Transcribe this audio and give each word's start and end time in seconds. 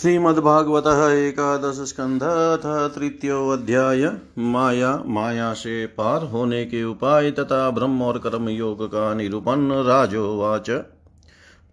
श्रीमद्भागवत 0.00 1.12
एकादश 1.12 1.88
स्कंध 1.88 2.20
तृतीय 2.94 3.30
अध्याय 3.30 4.12
माया 4.38 5.02
माया 5.06 5.52
से 5.52 5.86
पार 5.86 6.22
होने 6.22 6.64
के 6.64 6.84
उपाय 6.84 7.30
तथा 7.30 7.70
ब्रह्म 7.70 8.02
और 8.02 8.18
कर्म 8.18 8.48
योग 8.48 8.86
का 8.86 9.14
निरूपण 9.14 9.72
राजोवाच। 9.72 10.84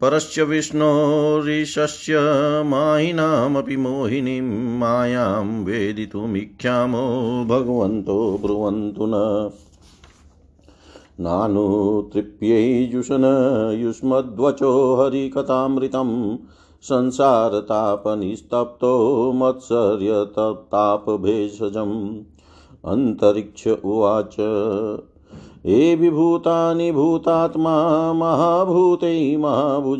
परश्च 0.01 0.39
विष्णोरिशस्य 0.39 2.13
मायिनामपि 2.65 3.77
मोहिनीं 3.77 4.77
मायां 4.77 5.63
वेदितुमिच्छामो 5.63 7.45
भगवन्तो 7.49 8.39
ब्रुवन्तु 8.41 9.05
न। 9.05 9.49
नानुतृप्यैजुषन 11.19 13.23
युष्मद्वचो 13.81 14.95
हरिकथामृतम्। 14.95 16.37
संसारतापनिस्तप्तो 16.81 19.31
मत्सर्यतापभेषजम् 19.35 22.19
अन्तरिक्ष 22.85 23.67
उवाच 23.67 24.35
ये 25.65 25.95
विभूतानि 25.95 26.91
भूतात्मा, 26.91 28.13
महाभूतै 28.13 29.37
महाभुज 29.37 29.99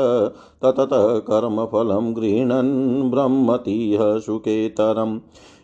ततः 0.66 1.19
कर्मफलं 1.19 2.16
गृह्णन् 2.16 3.11
ब्रह्मतीह 3.11 3.99
सुखेतरम्। 4.01 5.19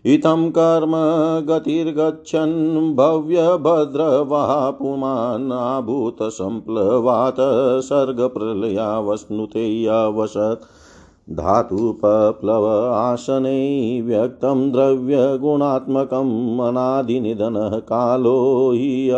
इत्थं 0.06 0.50
कर्म 0.52 0.94
गतिर्गच्छन् 1.48 2.96
भव्यभद्रवाः 2.96 4.70
पुमानाभूतसम्प्लवात् 4.70 7.40
सर्गप्रलयावस्नुते 7.90 9.64
अवसत् 9.98 10.66
धातुपप्लव 11.38 12.66
आसने 12.94 14.02
व्यक्तं 14.02 14.72
द्रव्यगुणात्मकम् 14.72 16.60
अनादिनिधनः 16.68 17.78
कालो 17.92 18.40
हि 18.72 19.10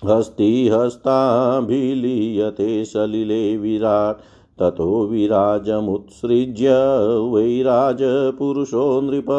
हस्तिहस्ताभिलीयते 0.06 2.86
सलिले 2.86 3.58
विराट्। 3.58 4.18
ततो 4.60 5.08
विराजमुत्सृज्य 5.08 6.70
वैराजपुरुषो 7.34 9.02
नृप 9.02 9.32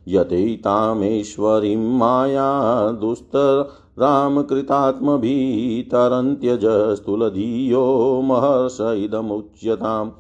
यतैतामेश्वरीं 0.09 1.99
माया 1.99 2.93
दुस्तरामकृतात्मभिः 2.93 5.83
तरन्त्यजस्तुलधियो 5.83 8.23
महर्ष 8.25 8.79
इदमुच्यतां 8.81 10.11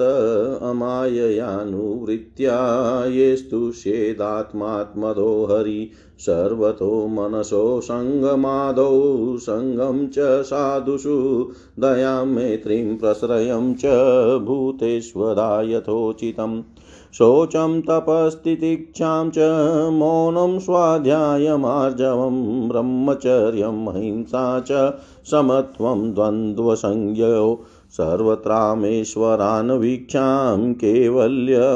अमाययानुवृत्त्या 0.62 3.06
येस्तु 3.06 3.72
चेदात्मात्मदो 3.72 5.48
हरि। 5.52 5.92
सर्वतो 6.20 7.08
मनसो 7.08 7.82
सङ्गमादौ 7.82 9.38
सङ्गं 9.38 10.08
च 10.08 10.16
साधुषु। 10.20 11.52
दयां 11.80 12.26
मैत्रीं 12.26 12.98
प्रश्रयं 12.98 13.76
च 13.76 13.82
भूतेष्वदा 14.44 15.62
यथोचितम् 15.62 16.62
शोचं 17.18 17.80
तपस्तितिक्षां 17.88 19.30
च 19.36 19.46
मौनं 19.98 20.58
स्वाध्यायमार्जवं 20.60 22.40
ब्रह्मचर्यं 22.68 23.78
हिंसा 23.98 24.42
च 24.70 24.80
समत्वं 25.32 26.02
द्वन्द्वसंज्ञयो 26.14 27.46
सर्वत्रामेश्वरान् 27.98 29.72
वीक्षां 29.84 30.74
कैवल्यमनिकेततां 30.84 31.70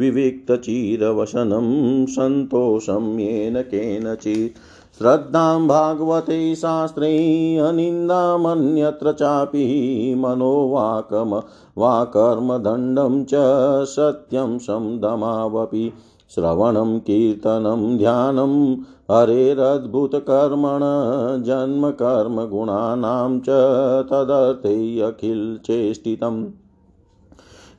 विविक्तचिरवसनं 0.00 1.68
सन्तोषं 2.14 3.18
येन 3.18 3.60
केनचित् 3.72 4.58
श्रद्धां 4.98 5.68
भागवते 5.68 6.54
शास्त्रे 6.54 7.16
अनिन्दामन्यत्र 7.56 9.12
चापि 9.12 10.14
मनोवाकम, 10.18 11.42
वाकर्मदण्डं 11.78 13.24
च 13.24 13.30
सत्यं 13.84 14.58
शमदमावपि 14.58 15.92
श्रवणं, 16.34 16.98
कीर्तनं, 16.98 17.98
ध्यानं 17.98 18.74
हरेरद्भुतकर्मण 19.10 20.80
जन्मकर्मगुणानां 21.42 23.40
च 23.40 23.46
तदर्थे 24.10 25.00
अखिलचेष्टितम्। 25.00 26.46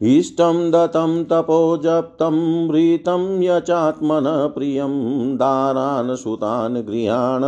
इष्टं 0.02 0.72
दतं 0.72 1.24
तपोजप्तं 1.24 2.02
जप्तं 2.02 2.68
वृतं 2.68 3.44
यचात्मनः 3.44 4.48
प्रियं 4.48 5.36
दारान् 5.36 6.16
सुतान् 6.16 6.78
गृहाण 6.78 7.42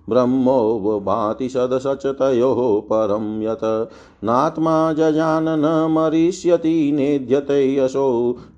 ब्रह्मोवभाति 0.09 1.47
सदसचतयोः 1.49 2.59
परं 2.89 3.41
यत् 3.41 3.63
नात्मा 4.25 4.73
जजानन 4.93 5.65
मरिष्यति 5.91 6.91
नेद्यते 6.95 7.59
यशो 7.77 8.07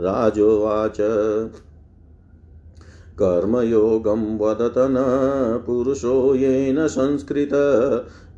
राजोवाच। 0.00 1.00
कर्मयोगं 3.22 4.38
न 4.78 4.94
पुरुषो 5.66 6.34
येन 6.34 6.86
संस्कृत 6.86 7.50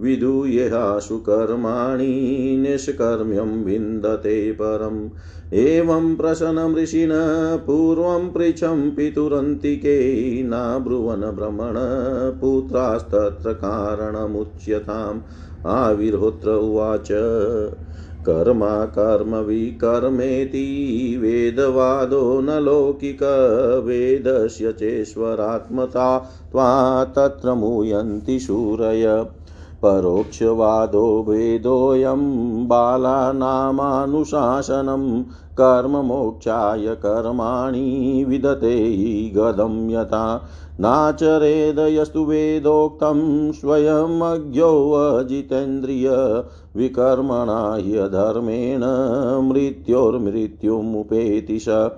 विधूयेहाशु 0.00 1.18
कर्माणि 1.18 2.56
निष्कर्म्यं 2.60 3.64
विन्दते 3.64 4.52
परम्। 4.52 5.08
एवं 5.52 6.16
प्रसन्नमृषिण 6.16 7.10
पूर्वं 7.58 8.30
पृच्छं 8.30 8.90
पितुरन्तिके 8.90 10.42
नाब्रुवन् 10.42 11.22
भ्रमण 11.22 11.74
पुत्रास्तत्र 12.40 13.52
कारणमुच्यताम्। 13.52 15.20
आविर्होत्र 15.66 16.50
उवाच 16.50 17.08
कर्मा 18.26 18.84
कर्मविकर्मेति 18.84 21.16
वेदवादो 21.20 22.40
न 22.40 22.50
लौकिकवेदस्य 22.50 24.72
चेश्वरात्मता 24.72 26.30
त्वा 26.52 27.04
तत्र 27.04 27.54
मूयन्ति 27.54 28.40
शूरय। 28.40 29.26
परोक्षवादो 29.82 31.24
वेदोऽयं 31.28 32.68
बालानामानुशासनं 32.68 35.22
कर्ममोक्षाय 35.60 36.94
कर्माणि 36.94 38.24
विदते 38.28 39.32
गदं 39.36 39.90
यथा 39.90 40.48
नाचरेदयस्तु 40.80 42.24
वेदोक्तं 42.24 43.52
स्वयमज्ञोऽजितेन्द्रिय 43.52 46.10
विकर्मणा 46.76 47.74
ह्यधर्मेण 47.74 48.80
मृत्योर्मृत्युमुपेति 49.48 51.58
स। 51.58 51.90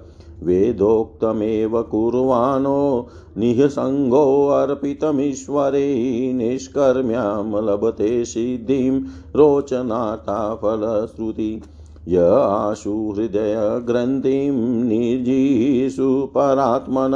वेदोक्तमेव 0.42 1.82
कुर्वाणो 1.82 3.08
निःसङ्गोऽर्पितमीश्वरे 3.38 6.32
निष्कर्म्यां 6.32 7.64
लभते 7.64 8.24
सिद्धिं 8.24 9.00
रोचनाता 9.36 10.54
फलश्रुति 10.54 11.62
य 12.08 12.22
आशु 12.38 12.92
हृदयग्रन्थिं 13.16 14.56
निर्जीषु 14.88 16.08
परात्मन 16.34 17.14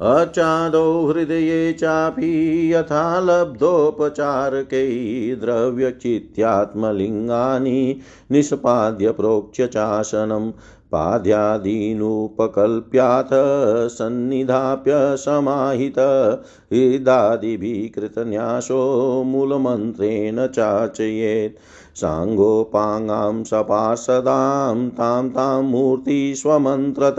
अचादौ 0.00 1.06
हृदये 1.06 1.72
चापि 1.72 2.74
यथा 2.74 3.20
लब्धोपचारकै 3.20 5.36
द्रव्यचित्यात्मलिङ्गानि 5.40 8.00
निष्पाद्य 8.30 9.12
प्रोक्ष्य 9.12 9.66
चासनं। 9.66 10.52
पाद्यादीनुपकल्प्याथ 10.92 13.28
सन्निधाप्य 13.88 14.92
समाहित। 14.94 15.94
हृदादिभिः 16.72 18.00
कृतन्यासो 18.00 19.22
मूलमन्त्रेण 19.26 20.46
चाचयेत्। 20.46 21.58
साङ्गोपाङ्गां 21.96 23.44
सपार्षदां 23.44 24.88
तां 24.88 25.28
तां 25.28 25.62
मूर्तिस्वमन्त्रत 25.62 27.16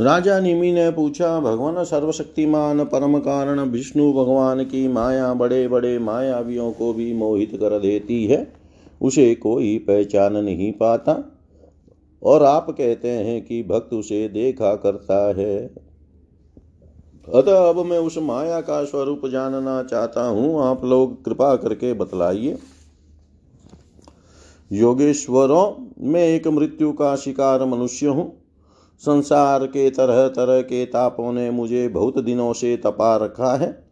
राजा 0.00 0.40
निमि 0.40 0.72
ने 0.72 0.90
पूछा, 0.90 1.40
भगवान 1.40 1.84
सर्वशक्तिमान 1.84 2.84
परम 2.84 3.18
कारण 3.18 3.60
विष्णु 3.60 4.12
भगवान 4.12 4.64
की 4.64 4.88
माया 4.88 5.34
बड़े 5.34 5.68
बड़े 5.68 5.98
मायावियों 5.98 6.72
को 6.72 6.92
भी 6.92 7.14
मोहित 7.14 7.50
कर 7.54 7.78
देती 7.78 8.24
है? 8.24 8.52
उसे 9.02 9.34
कोई 9.34 9.78
पहचान 9.78 10.36
नहीं 10.36 10.72
पाता 10.72 11.40
और 12.22 12.42
आप 12.42 12.70
कहते 12.70 13.08
हैं 13.08 13.44
कि 13.44 13.62
भक्त 13.62 13.94
उसे 13.94 14.28
देखा 14.28 14.74
करता 14.74 15.34
है। 15.36 15.74
अतः 17.28 17.68
अब 17.68 17.78
मैं 17.78 17.98
उस 17.98 18.18
माया 18.18 18.60
का 18.60 18.84
स्वरूप 18.84 19.26
जानना 19.26 19.82
चाहता 19.82 20.26
हूँ। 20.26 20.62
आप 20.62 20.84
लोग 20.84 21.24
कृपा 21.24 21.56
करके 21.56 21.92
बतलाइए। 21.92 22.58
योगेश्वरों, 24.72 25.86
मैं 26.10 26.24
एक 26.24 26.48
मृत्यु 26.48 26.92
का 26.92 27.16
शिकार 27.16 27.64
मनुष्य 27.64 28.06
हूँ। 28.06 28.42
संसार 28.98 29.66
के 29.66 29.90
तरह 29.90 30.28
तरह 30.28 30.60
के 30.60 30.84
तापों 30.86 31.32
ने 31.32 31.50
मुझे 31.50 31.88
बहुत 31.88 32.18
दिनों 32.18 32.52
से 32.52 32.76
तपा 32.76 33.16
रखा 33.16 33.56
है। 33.56 33.84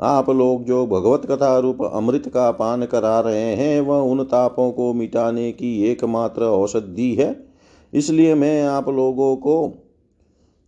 आप 0.00 0.30
लोग 0.30 0.64
जो 0.64 0.86
भगवत 0.86 1.26
कथा 1.26 1.58
रूप 1.58 1.78
अमृत 1.94 2.28
का 2.28 2.50
पान 2.50 2.86
करा 2.86 3.20
रहे 3.20 3.54
हैं, 3.54 3.80
वह 3.80 4.00
उन 4.00 4.24
तापों 4.24 4.72
को 4.72 4.92
मिटाने 4.92 5.52
की 5.52 5.84
एकमात्र 5.84 6.42
औषधि 6.42 7.14
है। 7.14 7.46
इसलिए 7.94 8.34
मैं 8.34 8.62
आप 8.62 8.88
लोगों 8.88 9.36
को 9.36 9.81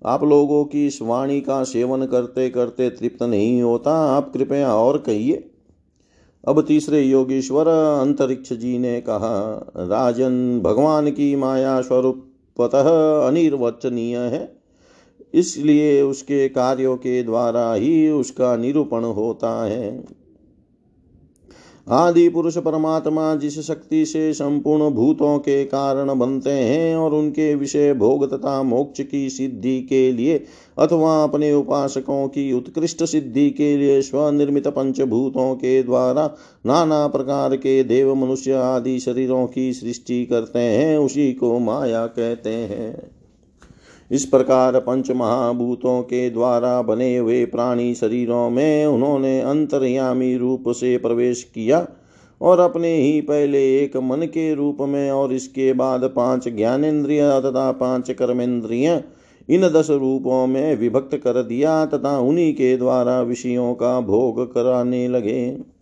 आप 0.06 0.24
लोगों 0.24 0.64
की 0.64 0.86
इस 0.86 1.02
वाणी 1.02 1.40
का 1.40 1.64
सेवन 1.64 2.06
करते 2.06 2.50
करते 2.50 2.90
तृप्त 2.90 3.22
नहीं 3.22 3.62
होता, 3.62 3.92
आप 3.92 4.32
कृपया 4.32 4.74
और 4.74 4.98
कहिए। 4.98 5.50
अब 6.48 6.62
तीसरे 6.62 7.00
योगेश्वर, 7.02 7.68
अंतरिक्ष 8.00 8.52
जी 8.52 8.78
ने 8.78 9.00
कहा, 9.00 9.66
राजन, 9.76 10.60
भगवान 10.60 11.10
की 11.10 11.36
माया 11.36 11.80
स्वरूप 11.80 12.30
स्वतः 12.56 12.88
अनिर्वचनीय 13.26 14.16
है। 14.16 14.56
इसलिए 15.34 16.02
उसके 16.02 16.48
कार्यों 16.48 16.96
के 16.96 17.22
द्वारा 17.22 17.74
ही 17.74 18.10
उसका 18.10 18.56
निरूपण 18.56 19.04
होता 19.04 19.64
है। 19.64 20.04
आदि 21.88 22.28
पुरुष 22.28 22.58
परमात्मा 22.58 23.34
जिस 23.34 23.60
शक्ति 23.60 24.06
से 24.06 24.32
संपूर्ण 24.32 24.90
भूतों 24.90 25.38
के 25.38 25.64
कारण 25.64 26.18
बनते 26.18 26.50
हैं 26.50 26.96
और 26.96 27.14
उनके 27.14 27.54
विषय 27.54 27.94
भोग 27.94 28.32
तथा 28.32 28.62
मोक्ष 28.62 29.00
की 29.00 29.30
सिद्धि 29.30 29.80
के 29.82 30.12
लिए 30.12 30.44
अथवा 30.78 31.22
अपने 31.24 31.52
उपासकों 31.54 32.28
की 32.28 32.52
उत्कृष्ट 32.52 33.04
सिद्धि 33.04 33.50
के 33.50 33.76
लिए 33.76 34.02
स्वनिर्मित 34.02 34.68
पंचभूतों 34.68 35.54
के 35.54 35.82
द्वारा 35.82 36.34
नाना 36.66 37.06
प्रकार 37.06 37.56
के 37.56 37.84
देव 37.84 38.14
मनुष्य 38.14 38.52
आदि 38.52 38.98
शरीरों 38.98 39.46
की 39.46 39.72
सृष्टि 39.72 40.26
करते 40.26 40.58
हैं, 40.58 40.98
उसी 40.98 41.32
को 41.32 41.58
माया 41.58 42.06
कहते 42.06 42.50
हैं। 42.50 43.23
इस 44.10 44.24
प्रकार 44.24 44.78
पंच 44.78 45.10
महाभूतों 45.10 46.02
के 46.02 46.30
द्वारा 46.30 46.82
बने 46.82 47.16
हुए 47.16 47.44
प्राणी 47.44 47.94
शरीरों 47.94 48.50
में 48.50 48.86
उन्होंने 48.86 49.40
अंतर्यामी 49.40 50.36
रूप 50.36 50.64
से 50.68 50.96
प्रवेश 50.98 51.42
किया 51.54 51.86
और 52.40 52.60
अपने 52.60 52.94
ही 52.96 53.20
पहले 53.20 53.78
एक 53.78 53.96
मन 53.96 54.22
के 54.22 54.54
रूप 54.54 54.76
में 54.80 55.10
और 55.10 55.32
इसके 55.32 55.72
बाद 55.72 56.04
पाँच 56.04 56.48
ज्ञानेन्द्रिय 56.48 57.40
तथा 57.40 57.72
पाँच 57.72 58.10
कर्मेंद्रिय 58.10 59.02
इन 59.48 59.68
दस 59.68 59.90
रूपों 59.90 60.46
में 60.46 60.76
विभक्त 60.76 61.16
कर 61.16 61.42
दिया 61.42 61.86
तथा 61.86 62.18
उन्हीं 62.18 62.52
के 62.54 62.76
द्वारा 62.76 63.20
विषयों 63.20 63.74
का 63.74 64.00
भोग 64.00 64.54
कराने 64.54 65.08
लगे। 65.08 65.73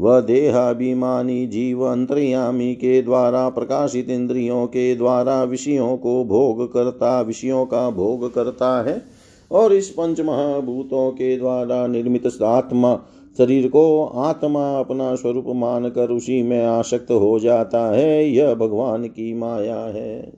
वह 0.00 0.20
देहाभिमानी 0.20 1.46
जीव 1.46 1.82
अंतर्यामी 1.82 2.74
के 2.74 3.02
द्वारा 3.02 3.48
प्रकाशित 3.48 4.10
इंद्रियों 4.10 4.66
के 4.66 4.96
द्वारा 4.96 5.42
विषयों 5.42 5.96
को 5.96 6.24
भोग 6.24 6.72
करता, 6.72 7.20
विषयों 7.20 7.66
का 7.66 7.90
भोग 7.90 8.34
करता 8.34 8.82
है 8.82 9.02
और 9.50 9.72
इस 9.72 9.88
पंच 9.88 10.20
महाभूतों 10.20 11.10
के 11.10 11.36
द्वारा 11.36 11.86
निर्मित 11.86 12.42
आत्मा, 12.42 13.00
शरीर 13.38 13.68
को 13.68 14.04
आत्मा 14.06 14.80
अपना 14.80 15.14
स्वरूप 15.14 15.44
मानकर 15.48 16.10
उसी 16.10 16.42
में 16.42 16.66
आसक्त 16.66 17.10
हो 17.10 17.38
जाता 17.38 17.86
है। 17.96 18.30
यह 18.30 18.54
भगवान 18.54 19.04
की 19.04 19.34
माया 19.34 19.80
है। 19.80 20.32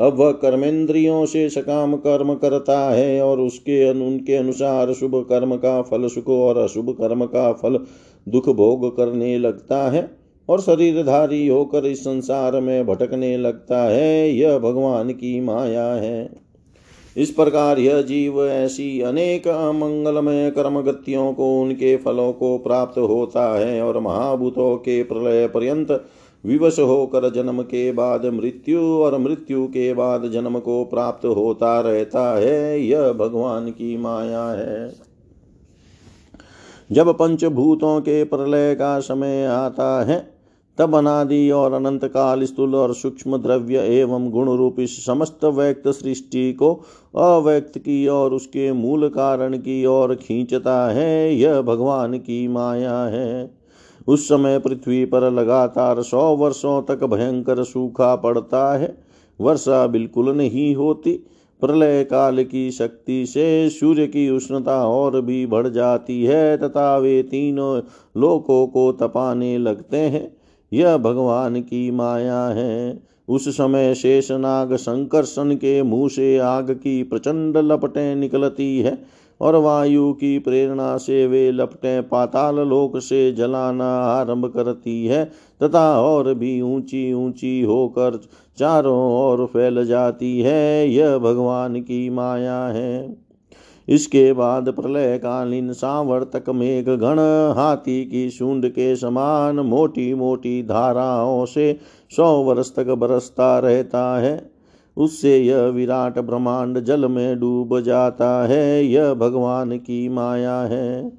अब 0.00 0.14
वह 0.14 0.30
कर्मेंद्रियों 0.30 1.26
से 1.26 1.48
सकाम 1.48 1.96
कर्म 1.96 2.34
करता 2.34 2.90
है 2.90 3.22
और 3.22 3.40
उसके 3.40 3.90
उनके 3.90 4.36
अनुसार 4.36 4.92
शुभ 4.92 5.26
कर्म 5.28 5.56
का 5.56 5.82
फल, 5.82 6.08
सुख 6.08 6.28
और 6.28 6.58
अशुभ 6.58 6.90
कर्म 6.90 7.24
का 7.24 7.52
फल 7.52 7.78
दुख 8.30 8.48
भोग 8.48 8.96
करने 8.96 9.38
लगता 9.38 9.90
है 9.90 10.10
और 10.48 10.60
शरीरधारी 10.60 11.46
होकर 11.48 11.86
इस 11.86 12.00
संसार 12.00 12.60
में 12.60 12.86
भटकने 12.86 13.36
लगता 13.36 13.82
है, 13.82 14.30
यह 14.30 14.58
भगवान 14.58 15.10
की 15.10 15.40
माया 15.40 15.86
है। 15.86 16.48
इस 17.16 17.30
प्रकार 17.30 17.78
यह 17.78 18.00
जीव 18.02 18.46
ऐसी 18.46 19.00
अनेक 19.00 19.48
अमंगलमय 19.48 20.50
कर्म 20.50 20.80
गतियों 20.80 21.32
को, 21.32 21.60
उनके 21.62 21.96
फलों 21.96 22.32
को 22.32 22.58
प्राप्त 22.58 22.98
होता 22.98 23.58
है 23.58 23.82
और 23.82 23.98
महाभूतों 24.00 24.76
के 24.76 25.02
प्रलय 25.02 25.46
पर्यंत 25.48 25.90
विवश 26.44 26.78
होकर 26.78 27.30
जन्म 27.30 27.62
के 27.62 27.92
बाद 27.92 28.26
मृत्यु 28.26 28.80
और 28.80 29.18
मृत्यु 29.18 29.66
के 29.66 29.92
बाद 29.94 30.30
जन्म 30.30 30.58
को 30.58 30.84
प्राप्त 30.84 31.26
होता 31.26 31.80
रहता 31.80 32.38
है, 32.38 32.80
यह 32.80 33.12
भगवान 33.12 33.70
की 33.70 33.96
माया 33.96 34.44
है। 34.44 35.07
जब 36.92 37.08
पंचभूतों 37.08 38.00
के 38.00 38.24
प्रलय 38.24 38.74
का 38.74 39.00
समय 39.00 39.44
आता 39.44 40.04
है, 40.04 40.38
तब 40.78 40.94
अनादि 40.94 41.50
और 41.50 41.72
अनंत 41.72 42.04
काल 42.04 42.44
स्थूल 42.44 42.74
और 42.74 42.94
सूक्ष्म 42.94 43.36
द्रव्य 43.36 43.78
एवं 43.78 44.30
गुण 44.30 44.56
रूप 44.56 44.80
इस 44.80 45.06
समस्त 45.06 45.44
व्यक्त 45.44 45.88
सृष्टि 45.88 46.52
को 46.52 46.74
अव्यक्त 47.16 47.78
की 47.78 48.06
और 48.08 48.34
उसके 48.34 48.72
मूल 48.72 49.08
कारण 49.08 49.56
की 49.56 49.86
ओर 49.86 50.14
खींचता 50.14 50.90
है, 50.90 51.34
यह 51.34 51.60
भगवान 51.62 52.18
की 52.18 52.48
माया 52.48 52.98
है। 53.04 53.50
उस 54.08 54.28
समय 54.28 54.58
पृथ्वी 54.58 55.04
पर 55.04 55.30
लगातार 55.30 56.02
सौ 56.02 56.36
वर्षों 56.36 56.82
तक 56.82 57.04
भयंकर 57.04 57.64
सूखा 57.64 58.16
पड़ता 58.16 58.78
है, 58.78 58.98
वर्षा 59.40 59.86
बिल्कुल 59.86 60.36
नहीं 60.36 60.76
होती 60.76 61.24
प्रलय 61.60 62.04
काल 62.04 62.44
की 62.44 62.70
शक्ति 62.70 63.26
से 63.26 63.70
सूर्य 63.70 64.06
की 64.06 64.30
उष्णता 64.30 64.86
और 64.86 65.20
भी 65.20 65.46
बढ़ 65.46 65.68
जाती 65.68 66.24
है, 66.24 66.56
तथा 66.56 66.96
वे 66.98 67.22
तीनों 67.22 67.80
लोकों 68.20 68.66
को 68.66 68.92
तपाने 68.92 69.58
लगते 69.58 69.96
हैं। 69.96 70.36
यह 70.72 70.96
भगवान 70.96 71.60
की 71.60 71.90
माया 71.90 72.44
है। 72.46 73.02
उस 73.28 73.48
समय 73.48 73.94
शेषनाग 73.94 74.74
संकर्षण 74.76 75.54
के 75.54 75.82
मुँह 75.82 76.08
से 76.08 76.38
आग 76.38 76.70
की 76.70 77.02
प्रचंड 77.02 77.56
लपटें 77.56 78.16
निकलती 78.16 78.78
है, 78.78 78.98
और 79.40 79.56
वायु 79.56 80.12
की 80.12 80.38
प्रेरणा 80.38 80.96
से 80.96 81.26
वे 81.26 81.52
लपटें 81.52 82.08
पाताल 82.08 82.54
लोक 82.54 82.98
से 82.98 83.32
जलाना 83.32 83.98
आरंभ 83.98 84.46
करती 84.46 85.06
है, 85.06 85.24
तथा 85.62 86.00
और 86.00 86.34
भी 86.34 86.60
ऊँची 86.60 87.12
ऊँची 87.12 87.62
होकर 87.62 88.20
चारों 88.58 89.12
ओर 89.12 89.46
फैल 89.46 89.86
जाती 89.86 90.40
है, 90.40 90.88
यह 90.88 91.18
भगवान 91.18 91.80
की 91.80 92.10
माया 92.10 92.60
है। 92.66 93.16
इसके 93.88 94.32
बाद 94.32 94.68
प्रलय 94.68 95.18
कालीन 95.18 95.72
सांवर्तक 95.72 96.50
मेघ 96.50 96.88
गण 96.88 97.18
हाथी 97.56 98.04
की 98.04 98.30
सूंड 98.30 98.68
के 98.68 98.96
समान 98.96 99.56
मोटी 99.56 100.14
मोटी 100.14 100.62
धाराओं 100.62 101.44
से 101.44 101.78
सौ 102.16 102.42
वर्ष 102.42 102.74
तक 102.76 102.86
बरसता 102.86 103.58
रहता 103.58 104.18
है। 104.18 104.50
उससे 104.96 105.38
यह 105.38 105.60
विराट 105.60 106.18
ब्रह्मांड 106.18 106.80
जल 106.80 107.08
में 107.08 107.40
डूब 107.40 107.80
जाता 107.80 108.46
है, 108.46 108.84
यह 108.84 109.14
भगवान 109.14 109.78
की 109.78 110.08
माया 110.08 110.56
है। 110.56 111.12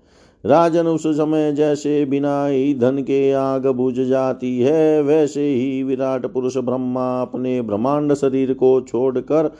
राजन 0.45 0.87
उस 0.87 1.07
समय 1.07 1.51
जैसे 1.51 2.05
बिना 2.05 2.45
ही 2.45 2.73
धन 2.73 2.97
के 2.97 3.31
आग 3.31 3.67
बुझ 3.67 3.99
जाती 3.99 4.59
है, 4.59 5.01
वैसे 5.01 5.53
ही 5.53 5.83
विराट 5.83 6.25
पुरुष 6.25 6.57
ब्रह्मा 6.57 7.21
अपने 7.21 7.61
ब्रह्मांड 7.61 8.13
शरीर 8.13 8.53
को 8.53 8.81
छोड़कर 8.81 9.55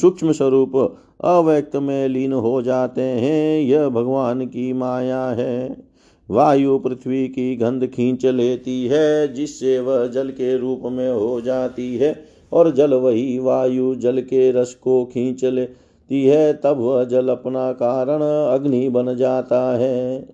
सूक्ष्म 0.00 0.32
स्वरूप 0.32 0.76
अव्यक्त 1.24 1.76
में 1.76 2.08
लीन 2.08 2.32
हो 2.32 2.62
जाते 2.62 3.00
हैं। 3.00 3.60
यह 3.60 3.88
भगवान 3.88 4.46
की 4.46 4.72
माया 4.72 5.26
है। 5.26 5.76
वायु 6.30 6.78
पृथ्वी 6.78 7.28
की 7.28 7.56
गंध 7.56 7.86
खींच 7.86 8.26
लेती 8.26 8.86
है, 8.86 9.34
जिससे 9.34 9.80
वह 9.80 10.06
जल 10.06 10.28
के 10.28 10.58
रूप 10.58 10.82
में 10.84 11.12
हो 11.12 11.40
जाती 11.40 11.96
है 11.96 12.24
और 12.52 12.72
जल 12.74 12.94
वही 12.94 13.38
वायु 13.38 13.94
जल 13.94 14.20
के 14.20 14.50
रस 14.50 14.74
को 14.74 15.04
खींच 15.04 15.44
लेती 16.10 16.26
है, 16.26 16.52
तब 16.52 16.76
वह 16.80 17.04
जल 17.04 17.28
अपना 17.28 17.72
कारण 17.72 18.22
अग्नि 18.54 18.88
बन 18.88 19.16
जाता 19.16 19.76
है। 19.76 20.28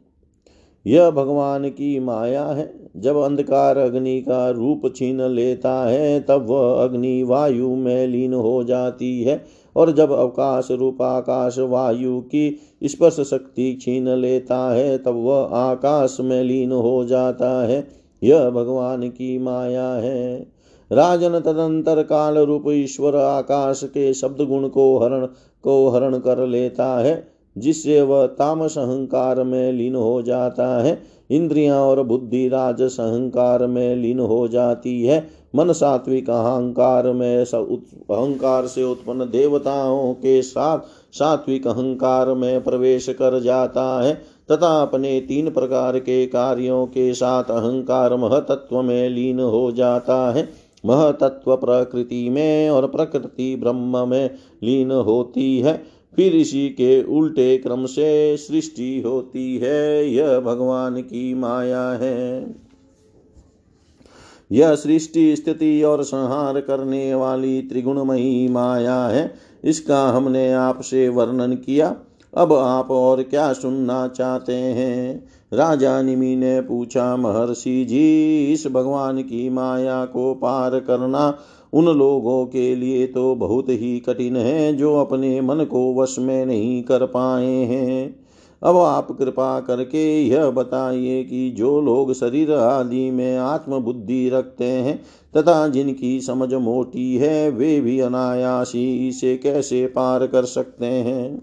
यह 0.86 1.10
भगवान 1.10 1.68
की 1.68 2.00
माया 2.00 2.46
है। 2.46 2.90
जब 2.96 3.16
अंधकार 3.16 3.78
अग्नि 3.78 4.20
का 4.20 4.50
रूप 4.50 4.82
छीन 4.96 5.22
लेता 5.22 5.88
है, 5.88 6.20
तब 6.20 6.46
वह 6.46 6.84
अग्नि 6.84 7.22
वायु 7.22 7.68
में 7.68 8.06
लीन 8.06 8.34
हो 8.34 8.64
जाती 8.64 9.22
है 9.22 9.44
और 9.76 9.92
जब 9.92 10.12
अवकाश 10.12 10.70
रूप 10.70 11.02
आकाश 11.02 11.58
वायु 11.58 12.20
की 12.20 12.58
स्पर्श 12.84 13.20
शक्ति 13.20 13.78
छीन 13.80 14.08
लेता 14.08 14.74
है, 14.74 14.98
तब 14.98 15.14
वह 15.14 15.48
आकाश 15.52 16.16
में 16.20 16.42
लीन 16.42 16.72
हो 16.72 17.04
जाता 17.04 17.66
है। 17.66 17.88
यह 18.22 18.50
भगवान 18.50 19.08
की 19.08 19.38
माया 19.38 19.88
है। 19.88 20.52
राजन 20.92 21.40
तदंतर 21.40 22.02
काल 22.02 22.38
रूप 22.38 22.64
ईश्वर 22.68 23.16
आकाश 23.16 23.80
के 23.84 24.14
शब्द 24.14 24.42
गुण 24.42 24.68
को 24.68 24.98
हरण 24.98 25.28
को 25.64 25.88
हरण 25.88 26.18
कर 26.18 26.46
लेता 26.46 26.86
है, 26.98 27.28
जिससे 27.58 28.00
वह 28.02 28.26
तामस 28.26 28.78
अहंकार 28.78 29.42
में 29.42 29.72
लीन 29.72 29.94
हो 29.94 30.22
जाता 30.22 30.82
है। 30.82 31.02
इंद्रियाँ 31.30 31.80
और 31.80 32.02
बुद्धि 32.02 32.48
राज 32.48 32.82
अहंकार 32.82 33.66
में 33.66 33.96
लीन 33.96 34.20
हो 34.20 34.48
जाती 34.48 35.02
है। 35.02 35.26
मन 35.56 35.72
सात्विक 35.72 36.30
अहंकार 36.30 37.12
में 37.12 37.38
अहंकार 37.38 38.66
से 38.66 38.84
उत्पन्न 38.84 39.20
देवताओं 39.20 40.12
के 40.14 40.42
साथ 40.42 40.78
सात्विक 41.12 41.66
अहंकार 41.66 42.32
में 42.34 42.62
प्रवेश 42.64 43.08
कर 43.08 43.40
जाता 43.40 44.02
है, 44.02 44.14
तथा 44.50 44.82
अपने 44.82 45.20
तीन 45.20 45.50
प्रकार 45.50 45.98
के 45.98 46.26
कार्यों 46.26 46.86
के 46.86 47.12
साथ 47.14 47.44
अहंकार 47.44 48.16
महतत्व 48.16 48.82
में 48.82 49.08
लीन 49.08 49.40
हो 49.40 49.70
जाता 49.72 50.30
है। 50.32 50.48
महतत्व 50.86 51.56
प्रकृति 51.56 52.30
में 52.30 52.70
और 52.70 52.86
प्रकृति 52.86 53.56
ब्रह्म 53.56 54.08
में 54.08 54.34
लीन 54.62 54.90
होती 54.90 55.60
है। 55.60 55.84
फिर 56.16 56.36
इसी 56.36 56.68
के 56.68 57.02
उल्टे 57.02 57.58
क्रम 57.58 57.86
से 57.86 58.36
सृष्टि 58.36 59.02
होती 59.06 59.56
है। 59.56 60.08
यह 60.10 60.40
भगवान 60.40 61.02
की 61.02 61.34
माया 61.34 61.90
है। 61.90 62.54
यह 64.52 64.74
सृष्टि, 64.74 65.36
स्थिति 65.36 65.82
और 65.82 66.02
संहार 66.02 66.60
करने 66.60 67.14
वाली 67.14 67.62
त्रिगुणमयी 67.62 68.48
माया 68.48 69.06
है। 69.06 69.34
इसका 69.64 70.08
हमने 70.08 70.52
आपसे 70.52 71.08
वर्णन 71.08 71.52
किया। 71.52 71.96
अब 72.36 72.52
आप 72.52 72.90
और 72.90 73.22
क्या 73.22 73.52
सुनना 73.52 74.08
चाहते 74.08 74.52
हैं? 74.52 75.28
राजा 75.52 76.02
निमि 76.02 76.36
ने 76.36 76.60
पूछा, 76.60 77.16
महर्षि 77.16 77.84
जी, 77.84 78.52
इस 78.52 78.66
भगवान 78.66 79.22
की 79.22 79.48
माया 79.50 80.04
को 80.04 80.34
पार 80.34 80.80
करना 80.80 81.38
उन 81.72 81.84
लोगों 81.84 82.46
के 82.46 82.74
लिए 82.76 83.06
तो 83.06 83.34
बहुत 83.34 83.68
ही 83.68 83.98
कठिन 84.00 84.36
है 84.36 84.76
जो 84.76 84.96
अपने 84.96 85.40
मन 85.40 85.64
को 85.64 85.94
वश 85.94 86.16
में 86.18 86.46
नहीं 86.46 86.82
कर 86.82 87.06
पाए 87.06 87.46
हैं। 87.46 88.22
अब 88.62 88.76
आप 88.76 89.12
कृपा 89.12 89.60
करके 89.60 90.22
यह 90.22 90.50
बताइए 90.50 91.24
कि 91.24 91.50
जो 91.50 91.80
लोग 91.80 92.12
शरीर 92.14 92.52
आदि 92.52 93.10
में 93.10 93.36
आत्मबुद्धि 93.36 94.28
रखते 94.28 94.64
हैं 94.64 94.96
तथा 95.36 95.68
जिनकी 95.68 96.20
समझ 96.20 96.54
मोटी 96.54 97.16
है, 97.16 97.50
वे 97.50 97.80
भी 97.80 98.00
अनायासी 98.00 99.08
इसे 99.08 99.36
कैसे 99.36 99.86
पार 99.86 100.26
कर 100.26 100.44
सकते 100.44 100.86
हैं? 100.86 101.42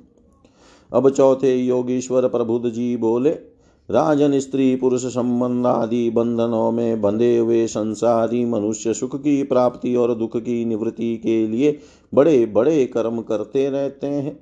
अब 0.93 1.09
चौथे 1.09 1.55
योगेश्वर 1.55 2.27
प्रबुद्ध 2.27 2.69
जी 2.69 2.97
बोले 2.97 3.48
राजन 3.91 4.39
स्त्री 4.39 4.75
पुरुष 4.75 5.05
संबंध 5.05 5.67
आदि 5.67 6.09
बंधनों 6.09 6.71
में 6.71 7.01
बंधे 7.01 7.37
हुए 7.37 7.67
संसारी 7.67 8.45
मनुष्य 8.45 8.93
सुख 8.93 9.15
की 9.15 9.43
प्राप्ति 9.43 9.95
और 9.95 10.15
दुख 10.15 10.37
की 10.37 10.65
निवृत्ति 10.65 11.17
के 11.17 11.47
लिए 11.47 11.79
बड़े 12.13 12.45
बड़े 12.45 12.85
कर्म 12.85 13.21
करते 13.21 13.69
रहते 13.69 14.07
हैं। 14.07 14.39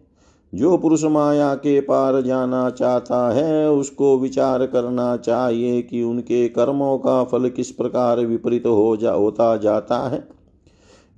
जो 0.56 0.78
पुरुष 0.78 1.04
माया 1.04 1.56
के 1.56 1.80
पार 1.80 2.22
जाना 2.22 2.70
चाहता 2.70 3.34
है, 3.34 3.72
उसको 3.72 4.18
विचार 4.20 4.66
करना 4.66 5.18
चाहिए 5.18 5.82
कि 5.82 6.04
उनके 6.04 6.50
कर्मों 6.50 6.98
का 6.98 7.24
फल 7.24 7.50
किस 7.50 7.72
प्रकार 7.72 8.20
विपरीत 8.20 8.68
हो 8.68 8.98
जा, 8.98 9.12
होता 9.12 9.58
जाता 9.58 10.10
है। 10.10 10.28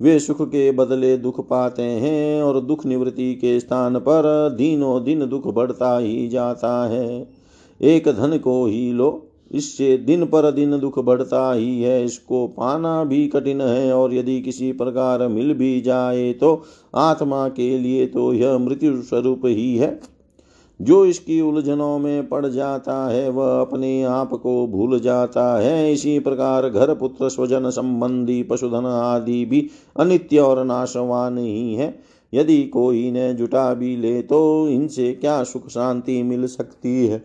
वे 0.02 0.18
सुख 0.18 0.42
के 0.42 0.72
बदले 0.72 1.16
दुख 1.16 1.48
पाते 1.48 1.82
हैं 1.82 2.42
और 2.42 2.60
दुख 2.60 2.86
निवृत्ति 2.86 3.34
के 3.34 3.60
स्थान 3.60 3.98
पर 3.98 4.54
दिनों 4.58 5.04
दिन 5.04 5.28
दुख 5.28 5.54
बढ़ता 5.54 5.98
ही 5.98 6.28
जाता 6.28 6.88
है। 6.88 7.39
एक 7.80 8.08
धन 8.08 8.36
को 8.38 8.64
ही 8.66 8.92
लो, 8.92 9.26
इससे 9.52 9.96
दिन 9.98 10.24
पर 10.24 10.50
दिन 10.50 10.78
दुख 10.78 10.98
बढ़ता 10.98 11.52
ही 11.52 11.82
है, 11.82 12.04
इसको 12.04 12.46
पाना 12.48 13.02
भी 13.04 13.26
कठिन 13.28 13.60
है, 13.60 13.92
और 13.92 14.14
यदि 14.14 14.40
किसी 14.40 14.70
प्रकार 14.72 15.26
मिल 15.28 15.52
भी 15.54 15.80
जाए 15.80 16.32
तो 16.32 16.62
आत्मा 16.94 17.48
के 17.48 17.78
लिए 17.78 18.06
तो 18.06 18.32
यह 18.34 18.58
मृत्यु 18.58 19.02
स्वरूप 19.02 19.46
ही 19.46 19.76
है। 19.76 19.98
जो 20.80 21.04
इसकी 21.06 21.40
उलझनों 21.40 21.98
में 21.98 22.28
पड़ 22.28 22.46
जाता 22.46 22.94
है, 23.08 23.28
वह 23.30 23.60
अपने 23.60 24.02
आप 24.02 24.30
को 24.32 24.66
भूल 24.66 24.98
जाता 25.00 25.44
है। 25.60 25.92
इसी 25.92 26.18
प्रकार 26.18 26.68
घर, 26.68 26.94
पुत्र, 26.94 27.28
स्वजन 27.28 27.68
संबंधी 27.70 28.42
पशुधन 28.42 28.86
आदि 28.86 29.44
भी 29.44 29.68
अनित्य 29.96 30.38
और 30.38 30.64
नाशवान 30.64 31.38
ही 31.38 31.74
है। 31.74 31.94
यदि 32.32 32.62
कोई 32.64 33.10
ने 33.10 33.32
जुटा 33.34 33.72
भी 33.74 33.96
ले 33.96 34.20
तो 34.22 34.68
इनसे 34.68 35.12
क्या 35.12 35.42
सुख 35.44 35.68
शांति 35.68 36.22
मिल 36.22 36.46
सकती 36.46 37.06
है? 37.06 37.22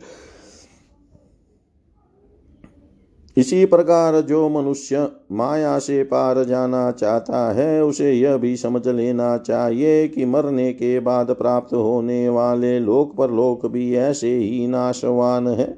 इसी 3.37 3.65
प्रकार 3.65 4.21
जो 4.21 4.49
मनुष्य 4.49 5.07
माया 5.31 5.79
से 5.79 6.03
पार 6.03 6.43
जाना 6.43 6.91
चाहता 6.91 7.53
है, 7.53 7.83
उसे 7.83 8.13
यह 8.13 8.37
भी 8.37 8.57
समझ 8.57 8.87
लेना 8.87 9.37
चाहिए 9.37 10.07
कि 10.07 10.25
मरने 10.25 10.73
के 10.73 10.99
बाद 10.99 11.31
प्राप्त 11.31 11.73
होने 11.73 12.29
वाले 12.29 12.79
लोक 12.79 13.15
पर 13.15 13.31
लोक 13.31 13.65
भी 13.65 13.95
ऐसे 13.95 14.37
ही 14.37 14.67
नाशवान 14.67 15.47
है। 15.47 15.77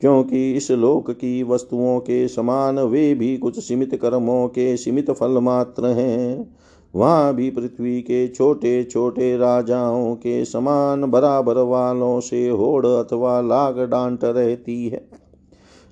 क्योंकि 0.00 0.52
इस 0.52 0.70
लोक 0.70 1.10
की 1.10 1.42
वस्तुओं 1.42 2.00
के 2.00 2.28
समान 2.28 2.78
वे 2.78 3.14
भी 3.14 3.36
कुछ 3.36 3.58
सीमित 3.58 3.94
कर्मों 3.94 4.48
के 4.48 4.76
सीमित 4.76 5.10
फल 5.10 5.38
मात्र 5.38 5.86
हैं। 5.86 6.56
वहाँ 6.94 7.34
भी 7.34 7.50
पृथ्वी 7.50 8.00
के 8.00 8.28
छोटे 8.28 8.84
छोटे 8.84 9.36
राजाओं 9.36 10.14
के 10.14 10.44
समान 10.44 11.10
बराबर 11.10 11.58
वालों 11.58 12.20
से 12.20 12.48
होड़ 12.48 12.86
अथवा 12.86 13.40
लाग 13.40 13.80
डांट 13.80 14.24
रहती 14.24 14.88
है। 14.88 15.27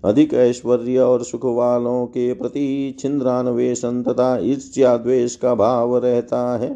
अधिक 0.06 0.34
ऐश्वर्य 0.34 0.98
और 0.98 1.22
सुख 1.22 1.44
वालों 1.44 2.06
के 2.06 2.32
प्रति 2.32 2.96
छिंद्रान्वेषण 2.98 4.02
तथा 4.02 4.36
ईर्ष्या 4.38 4.96
द्वेष 4.96 5.36
का 5.36 5.54
भाव 5.54 5.96
रहता 5.96 6.56
है। 6.58 6.68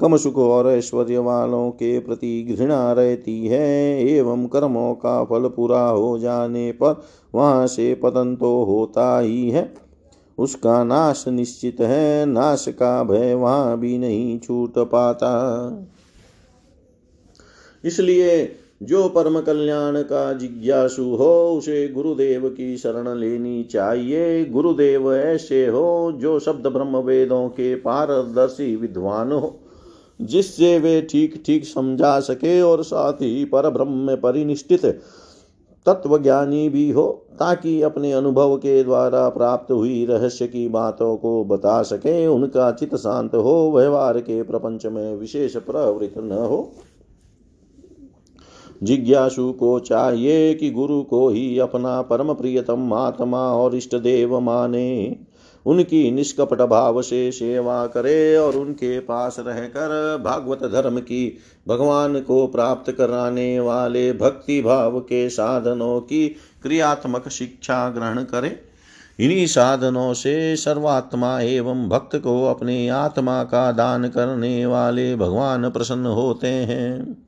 कम 0.00 0.16
सुख 0.16 0.36
और 0.36 0.68
ऐश्वर्य 0.68 1.18
वालों 1.18 1.70
के 1.70 1.98
प्रति 1.98 2.56
घृणा 2.56 2.92
रहती 2.92 3.46
है, 3.46 4.02
एवं 4.06 4.46
कर्मों 4.46 4.94
का 4.94 5.24
फल 5.24 5.48
पूरा 5.48 5.82
हो 5.82 6.18
जाने 6.18 6.70
पर 6.72 7.02
वहाँ 7.34 7.66
से 7.66 7.94
पतन 7.94 8.36
तो 8.36 8.62
होता 8.64 9.18
ही 9.18 9.50
है। 9.50 9.72
उसका 10.38 10.82
नाश 10.84 11.24
निश्चित 11.28 11.80
है, 11.80 12.26
नाश 12.26 12.64
का 12.68 13.02
भय 13.04 13.34
वहाँ 13.34 13.78
भी 13.78 13.98
नहीं 13.98 14.38
छूट 14.38 14.78
पाता। 14.78 15.32
इसलिए 17.84 18.56
जो 18.82 19.08
परम 19.08 19.40
कल्याण 19.40 20.02
का 20.02 20.32
जिज्ञासु 20.32 21.02
हो, 21.02 21.54
उसे 21.58 21.88
गुरुदेव 21.88 22.48
की 22.48 22.76
शरण 22.76 23.18
लेनी 23.18 23.64
चाहिए। 23.64 24.44
गुरुदेव 24.44 25.14
ऐसे 25.14 25.66
हो, 25.66 26.12
जो 26.16 26.38
शब्द 26.38 26.66
ब्रह्म 26.66 26.96
वेदों 26.96 27.48
के 27.48 27.74
पारदर्शी 27.74 28.76
विद्वान 28.76 29.32
हो, 29.32 29.58
जिससे 30.20 30.78
वे 30.78 31.00
ठीक 31.02 31.42
ठीक 31.46 31.64
समझा 31.64 32.20
सके 32.20 32.60
और 32.60 32.82
साथ 32.82 33.12
ही 33.12 33.44
पर 33.44 33.70
ब्रह्म 33.70 34.16
परिनिष्ठित 34.16 34.86
तत्वज्ञानी 35.86 36.68
भी 36.68 36.90
हो, 36.90 37.26
ताकि 37.32 37.82
अपने 37.82 38.12
अनुभव 38.12 38.56
के 38.56 38.84
द्वारा 38.84 39.28
प्राप्त 39.28 39.72
हुई 39.72 40.06
रहस्य 40.06 40.46
की 40.46 40.68
बातों 40.68 41.16
को 41.16 41.44
बता 41.44 41.82
सके। 41.82 42.26
उनका 42.26 42.70
चित 42.70 42.94
शांत 42.94 43.34
हो, 43.34 43.72
व्यवहार 43.76 44.20
के 44.20 44.42
प्रपंच 44.42 44.86
में 44.86 45.16
विशेष 45.16 45.56
प्रवृत्त 45.56 46.18
न 46.18 46.32
हो। 46.32 46.72
जिज्ञासु 48.82 49.52
को 49.52 49.78
चाहिए 49.78 50.54
कि 50.54 50.70
गुरु 50.70 51.02
को 51.02 51.28
ही 51.28 51.58
अपना 51.58 52.02
परम 52.02 52.32
प्रियतम 52.32 52.92
आत्मा 52.92 53.38
और 53.38 53.74
इष्ट 53.74 53.96
देव 53.96 54.40
माने। 54.40 55.16
उनकी 55.66 56.10
निष्कपट 56.10 56.62
भाव 56.62 57.02
से 57.02 57.32
सेवा 57.32 57.86
करे 57.86 58.36
और 58.36 58.56
उनके 58.56 58.98
पास 59.00 59.36
रहकर 59.38 60.22
भागवत 60.24 60.58
धर्म 60.62 60.98
की 60.98 61.38
भगवान 61.68 62.20
को 62.20 62.46
प्राप्त 62.46 62.92
कराने 62.92 63.60
वाले 63.60 64.12
भक्ति 64.12 64.62
भाव 64.62 65.00
के 65.00 65.28
साधनों 65.28 66.00
की 66.00 66.28
क्रियात्मक 66.62 67.28
शिक्षा 67.28 67.88
ग्रहण 67.90 68.22
करे। 68.22 68.58
इन्हीं 69.20 69.46
साधनों 69.46 70.14
से 70.14 70.56
सर्वात्मा 70.56 71.40
एवं 71.40 71.88
भक्त 71.88 72.16
को 72.16 72.46
अपने 72.46 72.88
आत्मा 72.88 73.44
का 73.44 73.72
दान 73.72 74.08
करने 74.08 74.66
वाले 74.66 75.16
भगवान 75.16 75.70
प्रसन्न 75.70 76.06
होते 76.06 76.46
हैं। 76.46 77.25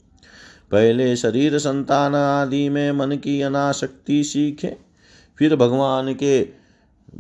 पहले 0.71 1.17
शरीर 1.17 1.59
संतान 1.59 2.15
आदि 2.15 2.69
में 2.69 2.93
मन 2.93 3.17
की 3.17 3.41
अनाशक्ति 3.43 4.23
सीखे, 4.25 4.77
फिर 5.39 5.57
भगवान 5.57 6.13
के 6.15 6.41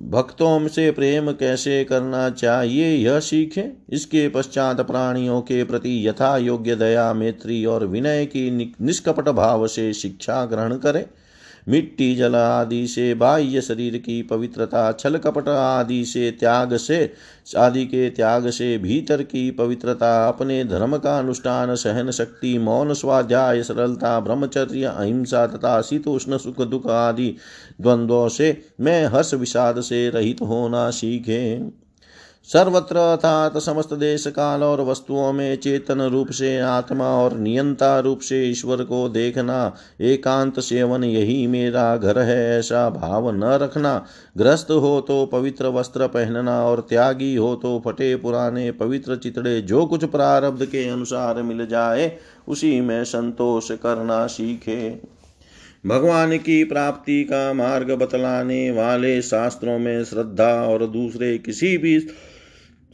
भक्तों 0.00 0.68
से 0.68 0.90
प्रेम 0.90 1.32
कैसे 1.32 1.84
करना 1.84 2.28
चाहिए 2.30 2.90
यह 2.96 3.18
सीखे। 3.20 3.64
इसके 3.90 4.28
पश्चात 4.28 4.80
प्राणियों 4.80 5.40
के 5.40 5.62
प्रति 5.64 6.08
यथा 6.08 6.36
योग्य 6.36 6.76
दया, 6.76 7.12
मैत्री 7.12 7.64
और 7.64 7.86
विनय 7.86 8.26
की 8.26 8.74
निष्कपट 8.80 9.28
भाव 9.28 9.66
से 9.66 9.92
शिक्षा 9.92 10.44
ग्रहण 10.44 10.76
करे। 10.76 11.06
मिट्टी, 11.68 12.14
जल 12.16 12.34
आदि 12.34 12.86
से, 12.86 13.14
बाह्य 13.14 13.60
शरीर 13.60 13.96
की 13.98 14.22
पवित्रता, 14.22 14.92
छल 14.92 15.16
कपट 15.16 15.48
आदि 15.48 16.04
से, 16.04 16.30
त्याग 16.30 16.76
से, 16.76 17.12
आदि 17.56 17.84
के 17.84 18.10
त्याग 18.10 18.50
से 18.50 18.78
भीतर 18.78 19.22
की 19.22 19.50
पवित्रता, 19.50 20.28
अपने 20.28 20.64
धर्म 20.64 20.96
का 20.96 21.18
अनुष्ठान, 21.18 21.74
सहन 21.74 22.10
शक्ति, 22.10 22.58
मौन, 22.58 22.94
स्वाध्याय, 22.94 23.62
सरलता, 23.62 24.20
ब्रह्मचर्य, 24.20 24.84
अहिंसा 24.84 25.46
तथा 25.46 25.82
शीतोष्ण 25.82 26.38
सुख 26.38 26.62
दुख 26.62 26.86
आदि 26.86 27.36
द्वंद्वों 27.80 28.28
से 28.28 28.62
मैं 28.80 29.06
हर्ष 29.06 29.34
विषाद 29.34 29.80
से 29.80 30.10
रहित 30.10 30.40
होना 30.42 30.90
सीखे। 30.90 31.78
सर्वत्र 32.48 32.96
अर्थात 32.96 33.56
समस्त 33.58 33.92
देश 33.94 34.26
काल 34.26 34.62
और 34.62 34.80
वस्तुओं 34.80 35.32
में 35.32 35.56
चेतन 35.56 36.00
रूप 36.02 36.28
से 36.30 36.56
आत्मा 36.58 37.06
और 37.14 37.36
नियंता 37.38 37.98
रूप 38.00 38.20
से 38.20 38.40
ईश्वर 38.42 38.82
को 38.84 39.08
देखना, 39.08 39.74
एकांत 40.00 40.60
सेवन 40.60 41.04
यही 41.04 41.46
मेरा 41.46 41.96
घर 41.96 42.18
है, 42.18 42.58
ऐसा 42.58 42.88
भाव 42.90 43.30
न 43.30 43.58
रखना। 43.62 43.92
ग्रस्त 44.38 44.70
हो 44.70 45.00
तो 45.00 45.24
पवित्र 45.26 45.68
वस्त्र 45.68 46.06
पहनना 46.06 46.62
और 46.64 46.80
त्यागी 46.80 47.34
हो 47.34 47.54
तो 47.56 47.78
फटे 47.84 48.14
पुराने 48.16 48.70
पवित्र 48.72 49.16
चितड़े 49.16 49.60
जो 49.62 49.84
कुछ 49.86 50.04
प्रारब्ध 50.04 50.64
के 50.64 50.88
अनुसार 50.88 51.42
मिल 51.42 51.66
जाए, 51.66 52.10
उसी 52.48 52.80
में 52.80 53.04
संतोष 53.04 53.70
करना 53.72 54.26
सीखे। 54.26 54.90
भगवान 55.86 56.36
की 56.36 56.62
प्राप्ति 56.64 57.22
का 57.24 57.52
मार्ग 57.52 57.90
बतलाने 57.92 58.70
वाले 58.70 59.20
शास्त्रों 59.22 59.78
में 59.78 60.04
श्रद्धा 60.04 60.50
और 60.62 60.86
दूसरे 60.86 61.36
किसी 61.38 61.76
भी 61.78 61.98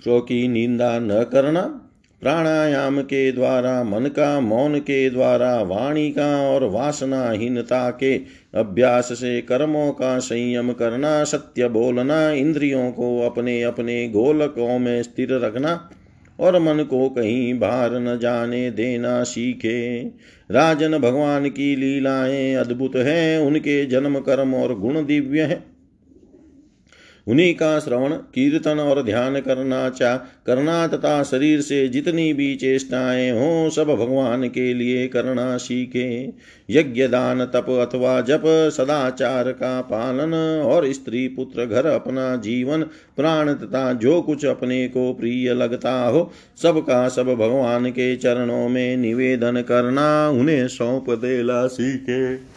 की 0.09 0.49
निंदा 0.49 0.99
न 0.99 1.23
करना 1.33 1.81
प्राणायाम 2.21 3.01
के 3.01 3.33
द्वारा, 3.33 3.85
मन 3.85 4.07
का, 4.07 4.41
मौन 4.41 4.79
के 4.79 5.11
द्वारा, 5.11 5.63
वाणी 5.63 6.11
का 6.11 6.49
और 6.51 6.65
वासनाहीनता 6.65 7.91
के 7.91 8.17
अभ्यास 8.55 9.05
से 9.05 9.41
कर्मों 9.41 9.93
का 9.93 10.19
संयम 10.19 10.73
करना, 10.73 11.25
सत्य 11.25 11.69
बोलना, 11.69 12.31
इंद्रियों 12.31 12.91
को 12.91 13.21
अपने 13.21 13.63
अपने 13.63 14.09
गोलकों 14.09 14.79
में 14.79 15.03
स्थिर 15.03 15.29
रखना 15.33 15.91
और 16.41 16.59
मन 16.59 16.83
को 16.83 17.09
कहीं 17.09 17.59
बाहर 17.59 18.01
न 18.01 18.19
जाने 18.19 18.71
देना 18.71 19.23
सीखे। 19.23 20.03
राजन 20.51 20.99
भगवान 20.99 21.49
की 21.49 21.77
लीलाएँ 21.77 22.55
अद्भुत 22.55 22.97
हैं, 22.97 23.39
उनके 23.39 23.87
जन्म 23.87 24.19
कर्म 24.19 24.55
और 24.55 24.79
गुण 24.79 25.07
दिव्य 25.07 25.43
हैं। 25.43 25.74
उन्हीं 27.29 27.55
का 27.55 27.79
श्रवण 27.79 28.11
कीर्तन 28.11 28.81
और 28.81 29.03
ध्यान 29.03 29.41
करना 29.41 29.89
चा, 29.89 30.17
करना 30.17 30.87
तथा 30.87 31.23
शरीर 31.23 31.61
से 31.61 31.89
जितनी 31.89 32.33
भी 32.33 32.55
चेष्टाएँ 32.57 33.31
हों, 33.31 33.71
सब 33.71 33.85
भगवान 33.85 34.49
के 34.49 34.75
लिए 34.75 35.09
करना 35.09 35.57
सीखे। 35.57 36.33
यज्ञ, 36.71 37.07
दान, 37.07 37.45
तप 37.45 37.67
अथवा 37.71 38.21
जप, 38.21 38.43
सदाचार 38.47 39.53
का 39.53 39.81
पालन 39.81 40.35
और 40.65 40.93
स्त्री 40.93 41.29
पुत्र 41.29 41.67
घर 41.67 41.87
अपना 41.87 42.37
जीवन, 42.37 42.83
प्राण 43.17 43.53
तथा 43.55 43.93
जो 43.93 44.23
कुछ 44.23 44.45
अपने 44.45 44.89
को 44.89 45.13
प्रिय 45.13 45.55
लगता 45.55 46.09
हो 46.09 46.31
सबका 46.63 47.09
सब 47.09 47.27
भगवान 47.27 47.91
के 47.91 48.17
चरणों 48.17 48.69
में 48.69 48.97
निवेदन 48.97 49.63
करना, 49.63 50.29
उन्हें 50.29 50.69
सौंप 50.69 51.11
देला 51.11 51.67
सीखे। 51.67 52.54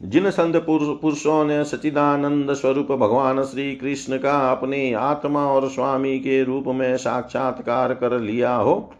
जिन 0.00 0.30
संत 0.30 0.56
पुरुषों 0.56 1.44
ने 1.44 1.64
सचिदानंद 1.64 2.52
स्वरूप 2.52 2.92
भगवान 2.92 3.42
श्री 3.42 3.74
कृष्ण 3.76 4.18
का 4.18 4.38
अपने 4.52 4.92
आत्मा 4.92 5.44
और 5.46 5.68
स्वामी 5.68 6.18
के 6.18 6.42
रूप 6.44 6.64
में 6.68 6.96
साक्षात्कार 6.96 7.94
कर 7.94 8.18
लिया 8.20 8.54
हो, 8.54 8.92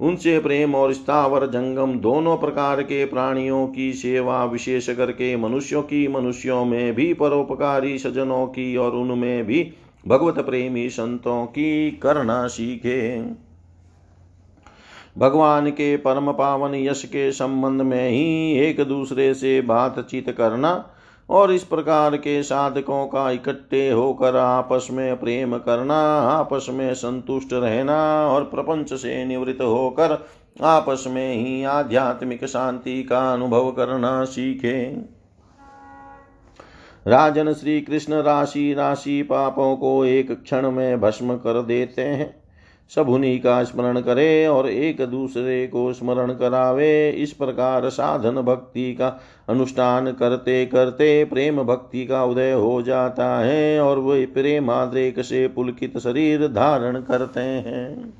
उनसे 0.00 0.38
प्रेम 0.38 0.74
और 0.74 0.92
स्थावर 0.92 1.46
जंगम 1.46 1.92
दोनों 1.98 2.36
प्रकार 2.36 2.82
के 2.82 3.04
प्राणियों 3.04 3.66
की 3.66 3.92
सेवा 3.92 4.44
विशेष 4.44 4.90
करके 4.90 5.36
मनुष्यों 5.36 5.82
की 5.82 6.06
मनुष्यों 6.08 6.64
में 6.64 6.94
भी 6.94 7.12
परोपकारी 7.14 7.98
सजनों 7.98 8.46
की 8.46 8.76
और 8.76 8.92
उनमें 8.92 9.44
भी 9.46 9.72
भगवत 10.08 10.38
प्रेमी 10.38 10.88
संतों 10.88 11.44
की 11.46 11.90
करना 11.90 12.46
सीखे। 12.46 13.18
भगवान 15.18 15.70
के 15.70 15.96
परम 15.96 16.32
पावन 16.32 16.74
यश 16.74 17.04
के 17.04 17.32
संबंध 17.32 17.82
में 17.82 18.10
ही 18.10 18.52
एक 18.58 18.80
दूसरे 18.80 19.34
से 19.34 19.60
बातचीत 19.60 20.30
करना 20.30 20.90
और 21.28 21.52
इस 21.52 21.64
प्रकार 21.64 22.16
के 22.16 22.42
साधकों 22.42 23.06
का 23.06 23.30
इकट्ठे 23.30 23.90
होकर 23.90 24.36
आपस 24.36 24.88
में 24.90 25.20
प्रेम 25.20 25.58
करना, 25.58 26.00
आपस 26.20 26.66
में 26.70 26.94
संतुष्ट 26.94 27.52
रहना 27.52 28.28
और 28.28 28.44
प्रपंच 28.44 28.92
से 28.92 29.24
निवृत्त 29.24 29.62
होकर 29.62 30.26
आपस 30.62 31.04
में 31.08 31.34
ही 31.34 31.64
आध्यात्मिक 31.64 32.44
शांति 32.44 33.02
का 33.02 33.32
अनुभव 33.32 33.70
करना 33.70 34.24
सीखे। 34.24 34.84
राजन 37.06 37.52
श्री 37.52 37.80
कृष्ण 37.80 38.14
राशि 38.14 38.74
राशि 38.74 39.22
पापों 39.22 39.76
को 39.76 40.04
एक 40.04 40.42
क्षण 40.42 40.70
में 40.70 41.00
भस्म 41.00 41.36
कर 41.36 41.62
देते 41.62 42.02
हैं। 42.02 42.43
सब 42.90 43.08
उन्हीं 43.08 43.40
का 43.40 43.64
स्मरण 43.64 44.00
करे 44.00 44.46
और 44.46 44.68
एक 44.68 45.00
दूसरे 45.00 45.66
को 45.66 45.92
स्मरण 45.92 46.32
करावे। 46.32 47.10
इस 47.10 47.32
प्रकार 47.32 47.88
साधन 47.88 48.40
भक्ति 48.42 48.94
का 48.94 49.20
अनुष्ठान 49.48 50.12
करते 50.12 50.66
करते 50.66 51.24
प्रेम 51.24 51.62
भक्ति 51.62 52.06
का 52.06 52.24
उदय 52.24 52.52
हो 52.52 52.82
जाता 52.82 53.38
है 53.38 53.80
और 53.80 53.98
वे 53.98 54.26
प्रेमाद्रेक 54.26 55.20
से 55.20 55.48
पुलकित 55.48 55.98
शरीर 55.98 56.48
धारण 56.48 57.00
करते 57.00 57.40
हैं। 57.40 58.14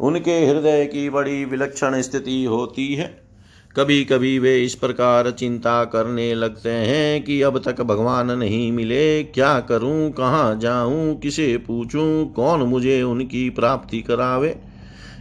उनके 0.00 0.46
हृदय 0.46 0.86
की 0.86 1.10
बड़ी 1.10 1.44
विलक्षण 1.44 2.00
स्थिति 2.00 2.44
होती 2.44 2.94
है। 2.94 3.29
कभी 3.76 4.04
कभी 4.04 4.38
वे 4.38 4.64
इस 4.64 4.74
प्रकार 4.74 5.30
चिंता 5.30 5.84
करने 5.84 6.34
लगते 6.34 6.70
हैं 6.70 7.22
कि 7.22 7.42
अब 7.42 7.58
तक 7.58 7.80
भगवान 7.80 8.30
नहीं 8.30 8.72
मिले। 8.72 9.22
क्या 9.22 9.60
करूँ? 9.60 10.10
कहाँ 10.10 10.58
जाऊँ? 10.58 11.20
किसे 11.20 11.56
पूछूँ? 11.56 12.32
कौन 12.32 12.62
मुझे 12.62 13.02
उनकी 13.02 13.50
प्राप्ति 13.50 14.00
करावे? 14.00 14.56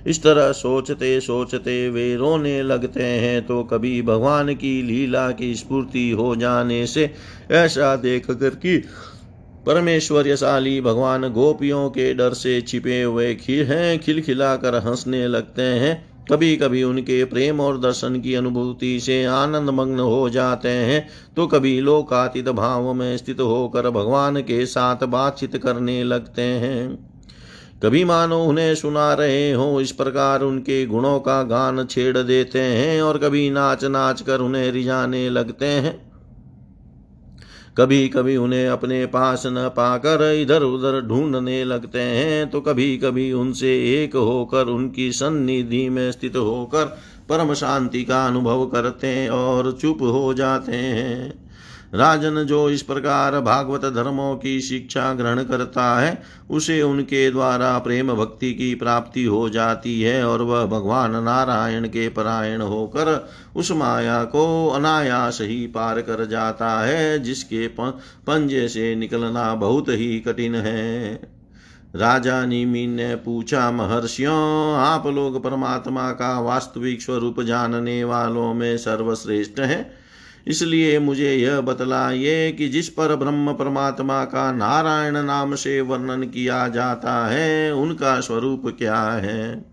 इस 0.07 0.23
तरह 0.23 0.51
सोचते 0.51 1.21
सोचते 1.21 1.89
वे 1.89 2.15
रोने 2.15 2.63
लगते 2.63 3.03
हैं 3.03 3.45
तो 3.45 3.63
कभी 3.63 4.01
भगवान 4.01 4.55
की 4.55 4.81
लीला 4.81 5.31
की 5.31 5.55
स्फूर्ति 5.55 6.09
हो 6.11 6.35
जाने 6.35 6.87
से 6.87 7.13
ऐसा 7.51 7.95
देख 7.95 8.31
कर 8.31 8.49
कि 8.49 8.77
परमेश्वर्यशाली 9.65 10.81
भगवान 10.81 11.29
गोपियों 11.29 11.89
के 11.89 12.13
डर 12.13 12.33
से 12.33 12.61
छिपे 12.61 13.01
हुए 13.03 13.35
खिल 13.35 13.65
हैं, 13.65 13.99
खिलखिलाकर 13.99 14.75
हंसने 14.75 15.27
लगते 15.27 15.61
हैं। 15.61 16.08
कभी 16.29 16.55
कभी 16.55 16.83
उनके 16.83 17.23
प्रेम 17.25 17.59
और 17.59 17.79
दर्शन 17.79 18.21
की 18.21 18.35
अनुभूति 18.35 18.99
से 18.99 19.25
आनंद 19.25 19.69
मग्न 19.69 19.99
हो 19.99 20.29
जाते 20.29 20.69
हैं। 20.69 21.07
तो 21.35 21.47
कभी 21.47 21.81
लोकातीत 21.81 22.49
भाव 22.49 22.93
में 22.93 23.17
स्थित 23.17 23.39
होकर 23.39 23.89
भगवान 23.89 24.41
के 24.41 24.65
साथ 24.65 25.03
बातचीत 25.03 25.57
करने 25.57 26.03
लगते 26.03 26.41
हैं। 26.41 27.09
कभी 27.83 28.03
मानो 28.03 28.43
उन्हें 28.43 28.75
सुना 28.75 29.13
रहे 29.13 29.51
हो, 29.51 29.81
इस 29.81 29.91
प्रकार 29.91 30.41
उनके 30.41 30.85
गुणों 30.85 31.19
का 31.19 31.43
गान 31.43 31.85
छेड़ 31.85 32.17
देते 32.17 32.59
हैं 32.59 33.01
और 33.01 33.17
कभी 33.17 33.49
नाच 33.49 33.85
नाच 33.85 34.21
कर 34.21 34.39
उन्हें 34.39 34.71
रिझाने 34.71 35.29
लगते 35.29 35.65
हैं। 35.65 36.08
कभी 37.77 38.09
कभी 38.09 38.37
उन्हें 38.37 38.67
अपने 38.67 39.05
पास 39.05 39.43
न 39.45 39.69
पाकर 39.69 40.33
इधर 40.41 40.63
उधर 40.63 41.01
ढूँढने 41.01 41.63
लगते 41.63 41.99
हैं 41.99 42.49
तो 42.49 42.61
कभी 42.61 42.97
कभी 42.97 43.31
उनसे 43.31 44.03
एक 44.03 44.15
होकर 44.15 44.65
उनकी 44.65 45.11
सन्निधि 45.11 45.89
में 45.89 46.11
स्थित 46.11 46.35
होकर 46.35 46.85
परम 47.29 47.53
शांति 47.53 48.03
का 48.03 48.27
अनुभव 48.27 48.65
करते 48.65 49.07
हैं 49.07 49.29
और 49.29 49.71
चुप 49.71 50.01
हो 50.01 50.33
जाते 50.33 50.71
हैं। 50.71 51.48
राजन 51.95 52.43
जो 52.43 52.69
इस 52.69 52.81
प्रकार 52.81 53.39
भागवत 53.39 53.85
धर्मों 53.85 54.35
की 54.35 54.59
शिक्षा 54.61 55.13
ग्रहण 55.13 55.43
करता 55.43 55.99
है, 55.99 56.21
उसे 56.49 56.81
उनके 56.81 57.31
द्वारा 57.31 57.77
प्रेम 57.79 58.13
भक्ति 58.13 58.53
की 58.53 58.75
प्राप्ति 58.75 59.23
हो 59.23 59.49
जाती 59.49 60.01
है 60.01 60.23
और 60.27 60.41
वह 60.41 60.65
भगवान 60.65 61.23
नारायण 61.23 61.87
के 61.87 62.09
परायण 62.09 62.61
होकर 62.61 63.29
उस 63.55 63.71
माया 63.71 64.23
को 64.23 64.67
अनायास 64.67 65.37
ही 65.41 65.67
पार 65.67 66.01
कर 66.01 66.25
जाता 66.25 66.79
है, 66.81 67.19
जिसके 67.19 67.67
पंजे 67.67 68.67
से 68.67 68.95
निकलना 68.95 69.55
बहुत 69.55 69.89
ही 69.89 70.19
कठिन 70.19 70.55
है। 70.55 71.13
राजा 71.95 72.45
निमीन 72.45 72.89
ने 72.89 73.15
पूछा, 73.15 73.71
महर्षियों, 73.71 74.75
आप 74.77 75.07
लोग 75.07 75.43
परमात्मा 75.43 76.11
का 76.11 76.39
वास्तविक 76.39 77.01
स्वरूप 77.01 77.41
जानने 77.41 78.03
वालों 78.03 78.53
में 78.53 78.77
सर्वश्रेष्ठ 78.77 79.59
हैं। 79.59 79.98
इसलिए 80.47 80.99
मुझे 80.99 81.35
यह 81.35 81.61
बतलाइए 81.61 82.51
कि 82.51 82.69
जिस 82.69 82.89
पर 82.89 83.15
ब्रह्म 83.15 83.53
परमात्मा 83.53 84.25
का 84.25 84.51
नारायण 84.51 85.17
नाम 85.17 85.55
से 85.55 85.81
वर्णन 85.81 86.23
किया 86.23 86.67
जाता 86.67 87.27
है, 87.27 87.73
उनका 87.73 88.19
स्वरूप 88.19 88.63
क्या 88.77 89.01
है? 89.01 89.65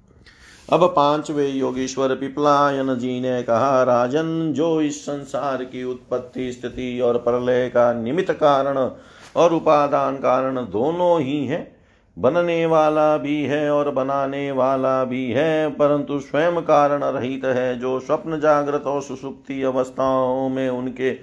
अब 0.72 0.84
पांचवे 0.84 1.48
योगेश्वर 1.48 2.14
पिपलायन 2.14 2.98
जी 2.98 3.20
ने 3.20 3.42
कहा, 3.42 3.82
राजन, 3.82 4.52
जो 4.52 4.80
इस 4.80 5.02
संसार 5.02 5.64
की 5.64 5.84
उत्पत्ति 5.84 6.52
स्थिति 6.52 7.00
और 7.00 7.18
प्रलय 7.18 7.68
का 7.68 7.92
निमित्त 7.92 8.30
कारण 8.30 8.90
और 9.36 9.52
उपादान 9.54 10.16
कारण 10.16 10.56
दोनों 10.56 11.20
ही 11.20 11.46
है 11.46 11.75
बनने 12.16 12.64
वाला 12.66 13.16
भी 13.16 13.42
है 13.44 13.70
और 13.70 13.90
बनाने 13.90 14.50
वाला 14.50 15.04
भी 15.04 15.30
है, 15.30 15.68
परंतु 15.70 16.18
स्वयं 16.20 16.60
कारण 16.62 17.04
रहित 17.04 17.44
है 17.44 17.78
जो 17.78 17.98
स्वप्न 18.00 18.40
जागृत 18.40 18.86
और 18.86 19.02
सुसुप्ति 19.02 19.62
अवस्थाओं 19.62 20.48
में 20.48 20.68
उनके 20.68 21.14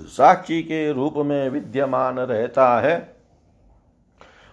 साक्षी 0.00 0.62
के 0.62 0.92
रूप 0.92 1.14
में 1.16 1.48
विद्यमान 1.50 2.18
रहता 2.18 2.68
है। 2.80 3.19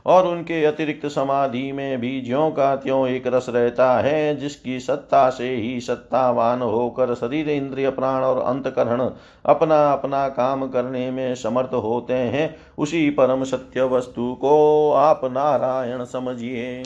और 0.08 0.28
उनके 0.28 0.66
अतिरिक्त 0.66 1.08
समाधि 1.08 1.72
में 1.72 2.00
भी 2.00 2.22
ज्यों 2.22 2.52
का 2.52 2.76
त्यों 2.76 3.08
एक 3.08 3.28
रस 3.28 3.46
रहता 3.50 4.00
है, 4.00 4.36
जिसकी 4.36 4.80
सत्ता 4.80 5.30
से 5.30 5.56
ही 5.56 5.80
सत्तावान 5.82 6.62
होकर 6.62 7.16
शरीर 7.16 7.50
इंद्रिय 7.50 7.90
प्राण 7.90 8.24
और 8.24 8.40
अंतकरण 8.40 9.10
अपना 9.46 9.92
अपना 9.94 10.28
काम 10.28 10.68
करने 10.68 11.12
में 11.12 11.36
समर्थ 11.36 11.74
होते 11.74 12.14
हैं, 12.14 12.56
उसी 12.78 13.10
परम 13.10 13.44
सत्य 13.44 13.84
वस्तु 13.84 14.34
को 14.34 14.92
आप 14.92 15.22
नारायण 15.24 16.04
समझिए। 16.04 16.84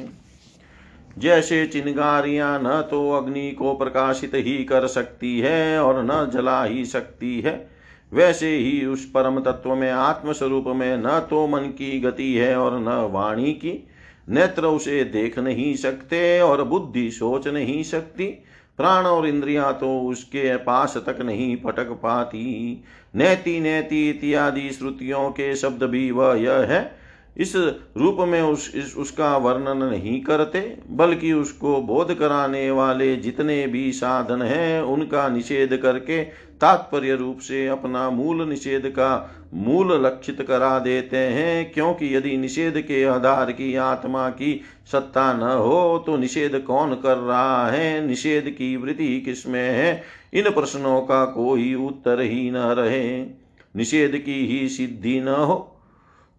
जैसे 1.17 1.65
चिंगारियाँ 1.65 2.59
न 2.63 2.81
तो 2.91 3.11
अग्नि 3.11 3.51
को 3.51 3.73
प्रकाशित 3.73 4.31
ही 4.35 4.63
कर 4.63 4.87
सकती 4.87 5.39
है 5.39 5.79
और 5.79 6.03
न 6.03 6.31
जला 6.33 6.63
ही 6.63 6.85
सकती 6.85 7.41
है। 7.41 7.70
वैसे 8.13 8.55
ही 8.57 8.85
उस 8.85 9.05
परम 9.05 9.39
तत्व 9.39 9.75
में, 9.75 9.91
आत्मस्वरूप 9.91 10.63
में 10.67 10.97
न 10.97 11.27
तो 11.29 11.47
मन 11.47 11.59
की 11.59 11.99
गति 11.99 12.33
है 12.33 12.55
और 12.57 12.79
न 12.79 13.11
वाणी 13.11 13.53
की। 13.53 13.87
नेत्र 14.29 14.65
उसे 14.65 15.03
देख 15.03 15.39
नहीं 15.39 15.75
सकते 15.75 16.39
और 16.39 16.63
बुद्धि 16.63 17.11
सोच 17.11 17.47
नहीं 17.47 17.83
सकती। 17.83 18.25
प्राण 18.77 19.05
और 19.05 19.27
इंद्रियाँ 19.27 19.73
तो 19.73 20.01
उसके 20.01 20.55
पास 20.57 20.97
तक 20.97 21.21
नहीं 21.21 21.55
फटक 21.55 21.89
पाती। 21.91 22.83
नैति 23.15 23.59
नैति 23.59 24.09
इत्यादि 24.09 24.69
श्रुतियों 24.69 25.29
के 25.29 25.55
शब्द 25.55 25.83
भी 25.83 26.11
वह 26.11 26.35
यह 26.35 26.53
है। 26.53 27.01
इस 27.37 27.55
रूप 27.97 28.17
में 28.19 28.41
उस, 28.41 28.75
इस, 28.75 28.95
उसका 28.97 29.37
वर्णन 29.37 29.83
नहीं 29.83 30.21
करते, 30.21 30.77
बल्कि 30.89 31.33
उसको 31.33 31.81
बोध 31.81 32.13
कराने 32.13 32.71
वाले 32.71 33.15
जितने 33.15 33.67
भी 33.67 33.91
साधन 33.91 34.41
हैं, 34.41 34.81
उनका 34.81 35.29
निषेध 35.29 35.77
करके 35.77 36.50
तात्पर्य 36.61 37.15
रूप 37.15 37.39
से 37.39 37.67
अपना 37.67 38.09
मूल 38.09 38.49
निषेध 38.49 38.85
का 38.85 39.35
मूल 39.53 40.05
लक्षित 40.05 40.41
करा 40.41 40.79
देते 40.79 41.17
हैं, 41.17 41.71
क्योंकि 41.71 42.15
यदि 42.15 42.37
निषेध 42.37 42.81
के 42.81 43.03
आधार 43.03 43.51
की 43.51 43.75
आत्मा 43.75 44.29
की 44.29 44.61
सत्ता 44.91 45.33
न 45.33 45.41
हो 45.41 46.03
तो 46.05 46.17
निषेध 46.17 46.59
कौन 46.59 46.93
कर 46.93 47.17
रहा 47.17 47.67
है? 47.67 48.07
निषेध 48.07 48.49
की 48.49 48.75
वृत्ति 48.75 49.21
किसमें 49.21 49.69
है? 49.69 50.03
इन 50.33 50.49
प्रश्नों 50.49 51.01
का 51.01 51.25
कोई 51.25 51.75
उत्तर 51.75 52.21
ही 52.21 52.51
न 52.51 52.57
रहे। 52.57 53.25
निषेध 53.75 54.17
की 54.17 54.45
ही 54.45 54.69
सिद्धि 54.69 55.19
न 55.19 55.27
हो 55.27 55.70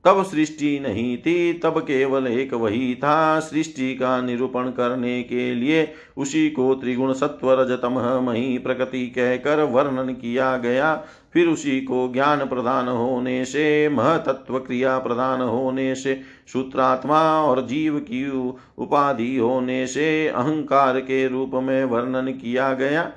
तब 0.05 0.23
सृष्टि 0.23 0.81
नहीं 0.81 1.19
थी, 1.19 1.53
तब 1.53 1.79
केवल 1.79 2.27
एक 2.27 2.55
वही 2.55 2.95
था। 2.95 3.41
सृष्टि 3.41 3.95
का 3.95 4.21
निरूपण 4.23 4.63
करने 4.63 5.23
के 5.23 5.55
लिए 5.55 5.93
उसी 6.17 6.51
को 6.51 6.75
त्रिगुण 6.75 7.13
सत्व 7.13 7.53
रजतम 7.53 8.23
मही 8.27 8.59
प्रकृति 8.59 9.07
कहकर 9.07 9.63
वर्णन 9.63 10.13
किया 10.13 10.57
गया। 10.57 11.05
फिर 11.33 11.49
उसी 11.49 11.81
को 11.81 12.13
ज्ञान 12.13 12.39
प्रदान 12.39 12.89
होने 12.89 13.45
से, 13.45 13.89
महतत्व 13.89 14.59
क्रिया 14.59 14.99
प्रदान 14.99 15.41
होने 15.41 15.95
से, 15.95 16.21
सूत्रात्मा 16.53 17.41
और 17.43 17.67
जीव 17.67 17.99
की 17.99 18.31
उपाधि 18.79 19.37
होने 19.37 19.87
से, 19.87 20.29
अहंकार 20.29 21.01
के 21.01 21.29
रूप 21.29 21.51
में 21.55 21.85
वर्णन 21.85 22.29
किया 22.33 22.73
गया। 22.73 23.13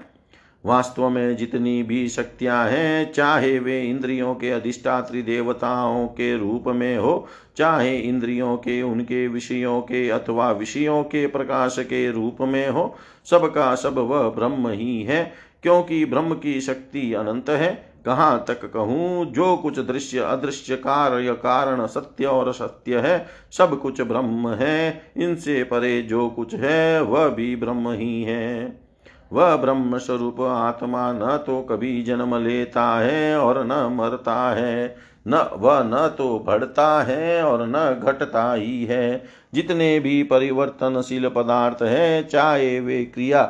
वास्तव 0.65 1.09
में 1.09 1.37
जितनी 1.37 1.83
भी 1.83 2.09
शक्तियाँ 2.09 2.69
हैं, 2.69 3.13
चाहे 3.13 3.59
वे 3.59 3.81
इंद्रियों 3.81 4.35
के 4.35 4.49
अधिष्ठात्री 4.49 5.21
देवताओं 5.21 6.07
के 6.07 6.37
रूप 6.37 6.63
में 6.67 6.97
हो, 6.97 7.27
चाहे 7.57 7.97
इंद्रियों 7.97 8.57
के, 8.57 8.81
उनके 8.81 9.27
विषयों 9.27 9.81
के 9.81 10.09
अथवा 10.09 10.51
विषयों 10.51 11.03
के 11.03 11.27
प्रकाश 11.27 11.75
के 11.79 12.11
रूप 12.11 12.37
में 12.41 12.69
हो, 12.69 12.95
सबका 13.25 13.75
सब 13.75 13.97
वह 13.97 14.29
ब्रह्म 14.29 14.69
ही 14.69 15.03
है, 15.03 15.33
क्योंकि 15.63 16.05
ब्रह्म 16.05 16.35
की 16.35 16.61
शक्ति 16.61 17.13
अनंत 17.13 17.49
है। 17.49 17.95
कहाँ 18.05 18.45
तक 18.47 18.71
कहूँ, 18.73 19.25
जो 19.25 19.57
कुछ 19.57 19.79
दृश्य 19.79 20.19
अदृश्य 20.19 20.75
कार्य 20.75 21.33
कारण 21.33 21.85
सत्य 21.85 22.25
और 22.25 22.53
सत्य 22.53 22.99
है, 22.99 23.27
सब 23.51 23.81
कुछ 23.81 24.01
ब्रह्म 24.01 24.49
है। 24.49 25.11
इनसे 25.17 25.63
परे 25.63 26.01
जो 26.01 26.29
कुछ 26.29 26.55
है, 26.55 27.01
वह 27.01 27.29
भी 27.29 27.55
ब्रह्म 27.55 27.91
ही 27.91 28.23
है। 28.23 28.84
वह 29.33 29.55
ब्रह्म 29.55 29.97
स्वरूप 29.97 30.41
आत्मा 30.41 31.11
न 31.13 31.37
तो 31.47 31.61
कभी 31.61 32.01
जन्म 32.03 32.35
लेता 32.37 32.87
है 32.99 33.39
और 33.39 33.63
न 33.65 33.95
मरता 33.95 34.53
है, 34.55 34.95
न 35.27 35.49
वह 35.53 35.83
न 35.83 36.07
तो 36.17 36.39
बढ़ता 36.39 37.03
है 37.03 37.43
और 37.43 37.65
न 37.67 38.01
घटता 38.03 38.53
ही 38.53 38.85
है। 38.85 39.23
जितने 39.53 39.99
भी 39.99 40.23
परिवर्तनशील 40.23 41.29
पदार्थ 41.29 41.83
है, 41.83 42.23
चाहे 42.23 42.79
वे 42.79 43.03
क्रिया, 43.05 43.43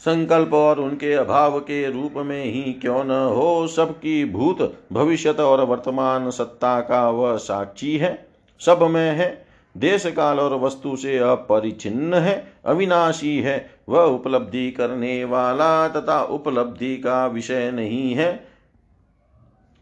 संकल्प 0.00 0.54
और 0.54 0.80
उनके 0.80 1.12
अभाव 1.12 1.58
के 1.60 1.90
रूप 1.90 2.14
में 2.16 2.44
ही 2.44 2.72
क्यों 2.72 3.04
न 3.04 3.10
हो, 3.10 3.66
सबकी 3.66 4.24
भूत 4.24 4.76
भविष्यत 4.92 5.40
और 5.40 5.64
वर्तमान 5.64 6.30
सत्ता 6.30 6.80
का 6.80 7.08
वह 7.10 7.36
साक्षी 7.36 7.96
है। 7.96 8.28
सब 8.60 8.82
में 8.82 9.10
है 9.12 9.46
देश 9.76 10.06
काल 10.06 10.40
और 10.40 10.54
वस्तु 10.54 10.96
से 10.96 11.18
अपरिचिन्न 11.18 12.14
है, 12.14 12.52
अविनाशी 12.66 13.38
है 13.38 13.73
वह 13.88 14.02
उपलब्धि 14.02 14.70
करने 14.70 15.24
वाला 15.24 15.88
तथा 15.88 16.22
उपलब्धि 16.22 16.96
का 16.96 17.26
विषय 17.26 17.70
नहीं 17.70 18.14
है। 18.14 18.32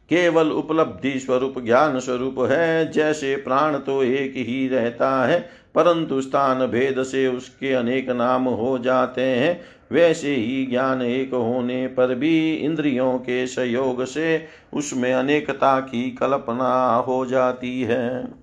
केवल 0.08 0.50
उपलब्धि 0.50 1.20
स्वरूप, 1.20 1.54
ज्ञान 1.58 1.98
स्वरूप 2.00 2.34
है, 2.38 2.92
जैसे 2.92 3.36
प्राण 3.36 3.78
तो 3.78 4.02
एक 4.02 4.32
ही 4.36 4.68
रहता 4.68 5.26
है, 5.26 5.48
परंतु 5.74 6.20
स्थान 6.20 6.66
भेद 6.66 7.02
से 7.02 7.28
उसके 7.28 7.72
अनेक 7.72 8.10
नाम 8.10 8.44
हो 8.44 8.78
जाते 8.78 9.22
हैं। 9.22 9.60
वैसे 9.92 10.34
ही 10.34 10.66
ज्ञान 10.66 11.02
एक 11.02 11.34
होने 11.34 11.86
पर 11.86 12.14
भी 12.14 12.54
इंद्रियों 12.54 13.18
के 13.18 13.46
सहयोग 13.46 14.04
से 14.04 14.46
उसमें 14.74 15.12
अनेकता 15.12 15.80
की 15.80 16.10
कल्पना 16.10 16.96
हो 16.96 17.26
जाती 17.26 17.82
है। 17.82 18.41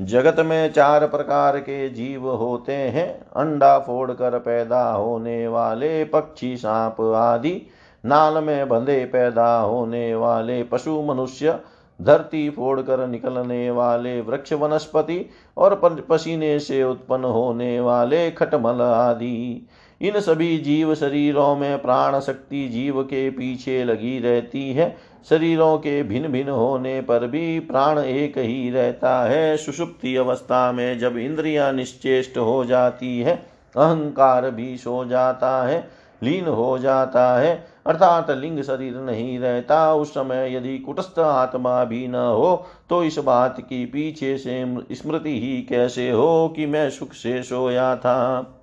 जगत 0.00 0.36
में 0.40 0.72
चार 0.72 1.06
प्रकार 1.06 1.58
के 1.58 1.88
जीव 1.88 2.30
होते 2.30 2.72
हैं। 2.72 3.20
अंडा 3.36 3.78
फोड़कर 3.78 4.38
पैदा 4.38 4.92
होने 4.92 5.48
वाले, 5.48 6.04
पक्षी, 6.04 6.56
सांप 6.56 7.00
आदि 7.00 7.62
नाल 8.04 8.44
में 8.44 8.68
बंधे 8.68 9.04
पैदा 9.04 9.58
होने 9.58 10.14
वाले, 10.14 10.62
पशु, 10.62 11.02
मनुष्य, 11.02 11.58
धरती 12.02 12.50
फोड़कर 12.50 13.06
निकलने 13.06 13.70
वाले, 13.70 14.20
वृक्ष, 14.20 14.52
वनस्पति 14.52 15.26
और 15.56 16.02
पसीने 16.10 16.58
से 16.58 16.84
उत्पन्न 16.84 17.24
होने 17.24 17.80
वाले, 17.80 18.30
खटमल 18.30 18.80
आदि। 18.82 19.66
इन 20.02 20.20
सभी 20.20 20.58
जीव 20.58 20.94
शरीरों 20.94 21.56
में 21.56 21.82
प्राण 21.82 22.20
शक्ति 22.20 22.68
जीव 22.68 23.02
के 23.02 23.30
पीछे 23.30 23.84
लगी 23.84 24.18
रहती 24.18 24.72
है। 24.72 24.96
शरीरों 25.28 25.76
के 25.78 26.02
भिन्न 26.02 26.28
भिन्न 26.28 26.50
होने 26.50 27.00
पर 27.00 27.26
भी 27.26 27.60
प्राण 27.60 27.98
एक 27.98 28.38
ही 28.38 28.70
रहता 28.70 29.22
है। 29.24 29.56
सुषुप्ति 29.56 30.16
अवस्था 30.16 30.70
में 30.72 30.98
जब 30.98 31.16
इंद्रियाँ 31.16 31.72
निश्चेष्ट 31.72 32.38
हो 32.38 32.64
जाती 32.64 33.18
है, 33.20 33.34
अहंकार 33.76 34.50
भी 34.50 34.76
सो 34.76 35.04
जाता 35.04 35.62
है, 35.62 35.88
लीन 36.22 36.46
हो 36.46 36.78
जाता 36.78 37.38
है, 37.40 37.54
अर्थात 37.86 38.30
लिंग 38.30 38.62
शरीर 38.62 38.96
नहीं 38.96 39.38
रहता। 39.38 39.94
उस 39.94 40.10
समय 40.10 40.54
यदि 40.56 40.78
कुटस्थ 40.78 41.18
आत्मा 41.18 41.84
भी 41.84 42.06
न 42.08 42.14
हो 42.14 42.66
तो 42.90 43.02
इस 43.04 43.18
बात 43.18 43.60
की 43.60 43.84
पीछे 43.86 44.36
से 44.38 44.64
स्मृति 44.92 45.38
ही 45.40 45.60
कैसे 45.62 46.10
हो 46.10 46.52
कि 46.56 46.66
मैं 46.66 46.88
सुख 46.90 47.12
से 47.12 47.42
सोया 47.42 47.94
था? 47.96 48.56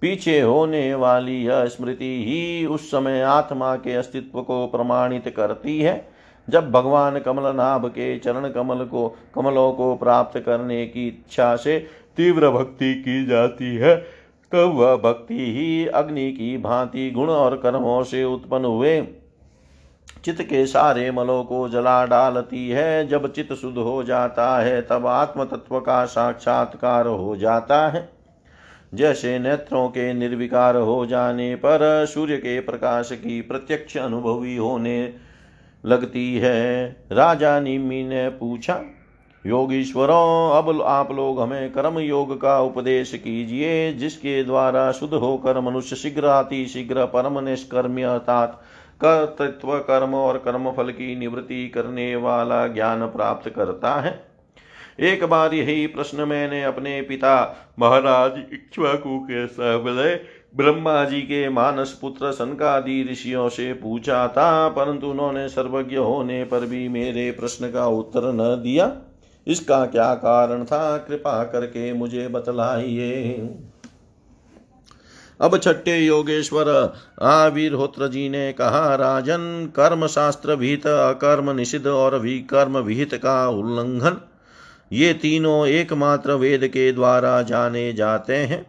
पीछे 0.00 0.40
होने 0.40 0.94
वाली 0.94 1.44
यह 1.44 1.64
स्मृति 1.64 2.24
ही 2.28 2.66
उस 2.66 2.90
समय 2.90 3.22
आत्मा 3.22 3.76
के 3.76 3.94
अस्तित्व 3.94 4.42
को 4.42 4.66
प्रमाणित 4.66 5.34
करती 5.36 5.80
है। 5.80 6.08
जब 6.50 6.70
भगवान 6.70 7.18
कमलनाभ 7.18 7.86
के 7.86 8.18
चरण 8.18 8.48
कमल 8.48 8.84
को, 8.84 9.16
कमलों 9.34 9.72
को 9.72 9.96
प्राप्त 9.96 10.38
करने 10.38 10.86
की 10.86 11.08
इच्छा 11.08 11.56
से 11.56 11.86
तीव्र 12.16 12.50
भक्ति 12.50 12.94
की 12.94 13.26
जाती 13.26 13.76
है, 13.76 13.96
तब 14.52 14.72
वह 14.74 14.96
भक्ति 14.96 15.34
ही 15.34 15.86
अग्नि 15.86 16.32
की 16.32 16.58
भांति 16.58 17.10
गुण 17.10 17.28
और 17.28 17.56
कर्मों 17.56 18.02
से 18.02 18.24
उत्पन्न 18.24 18.64
हुए। 18.64 19.02
चित्त 20.24 20.42
के 20.42 20.66
सारे 20.66 21.10
मलों 21.10 21.44
को 21.44 21.68
जला 21.68 22.06
डालती 22.06 22.68
है। 22.68 23.08
जब 23.08 23.32
चित्त 23.32 23.52
शुद्ध 23.52 23.78
हो 23.78 24.02
जाता 24.02 24.58
है, 24.58 24.82
तब 24.82 25.06
आत्म 25.06 25.44
तत्व 25.44 25.80
का 25.80 26.04
साक्षात्कार 26.04 27.06
हो 27.06 27.36
जाता 27.36 27.88
है। 27.88 28.15
जैसे 28.94 29.38
नेत्रों 29.38 29.88
के 29.88 30.12
निर्विकार 30.12 30.76
हो 30.76 31.06
जाने 31.06 31.54
पर 31.54 32.06
सूर्य 32.08 32.36
के 32.36 32.60
प्रकाश 32.60 33.12
की 33.12 33.40
प्रत्यक्ष 33.40 33.96
अनुभवी 33.96 34.56
होने 34.56 35.12
लगती 35.84 36.36
है। 36.36 36.86
राजा 37.12 37.60
निमी 37.60 38.04
ने 38.04 38.28
पूछा, 38.28 38.80
योगीश्वरों, 39.46 40.50
अब 40.50 40.82
आप 40.82 41.12
लोग 41.12 41.40
हमें 41.40 41.72
कर्म 41.72 41.98
योग 41.98 42.40
का 42.40 42.60
उपदेश 42.60 43.12
कीजिए, 43.14 43.92
जिसके 43.92 44.44
द्वारा 44.44 44.92
शुद्ध 44.92 45.14
होकर 45.14 45.60
मनुष्य 45.60 45.96
शीघ्र, 45.96 46.24
अति 46.24 46.66
शीघ्र, 46.66 47.04
परम 47.04 47.38
निष्कर्म्य, 47.38 48.02
अर्थात 48.02 48.62
कर्तृत्व, 49.00 49.78
कर्म 49.78 50.14
और 50.14 50.38
कर्म 50.38 50.70
फल 50.70 50.90
की 50.90 51.16
निवृत्ति 51.16 51.68
करने 51.68 52.16
वाला 52.16 52.66
ज्ञान 52.66 53.06
प्राप्त 53.06 53.48
करता 53.50 53.94
है। 53.94 54.25
एक 54.98 55.24
बार 55.24 55.54
यही 55.54 55.86
प्रश्न 55.86 56.20
मैंने 56.20 56.62
अपने 56.64 57.00
पिता 57.02 57.34
महाराज 57.78 58.38
इक्ष्वाकु 58.52 59.18
के 59.20 59.46
सबले 59.46 60.14
ब्रह्मा 60.56 61.04
जी 61.04 61.20
के 61.22 61.48
मानस 61.48 61.90
पुत्र 62.00 62.30
सनकादि 62.32 63.02
ऋषियों 63.10 63.48
से 63.48 63.72
पूछा 63.72 64.26
था, 64.28 64.68
परंतु 64.68 65.06
उन्होंने 65.06 65.48
सर्वज्ञ 65.48 65.96
होने 65.96 66.42
पर 66.44 66.66
भी 66.66 66.88
मेरे 66.88 67.30
प्रश्न 67.30 67.70
का 67.70 67.86
उत्तर 67.86 68.32
न 68.32 68.54
दिया। 68.62 68.90
इसका 69.46 69.84
क्या 69.86 70.14
कारण 70.14 70.64
था? 70.64 70.96
कृपा 70.98 71.42
करके 71.44 71.92
मुझे 71.92 72.26
बतलाइए। 72.28 73.48
अब 75.40 75.58
छठे 75.58 75.98
योगेश्वर 75.98 76.68
आविर्होत्र 77.22 78.08
जी 78.08 78.28
ने 78.28 78.52
कहा, 78.52 78.94
राजन 78.94 79.72
कर्म 79.76 80.06
शास्त्र 80.06 80.54
विहित 80.54 80.86
अकर्म 80.86 81.50
निषिद्ध 81.50 81.86
और 81.86 82.18
विकर्म 82.18 82.78
विहित 82.78 83.14
का 83.14 83.48
उल्लंघन। 83.48 84.20
ये 84.92 85.12
तीनों 85.14 85.66
एकमात्र 85.66 86.32
वेद 86.32 86.66
के 86.66 86.92
द्वारा 86.92 87.42
जाने 87.42 87.92
जाते 87.92 88.34
हैं। 88.34 88.66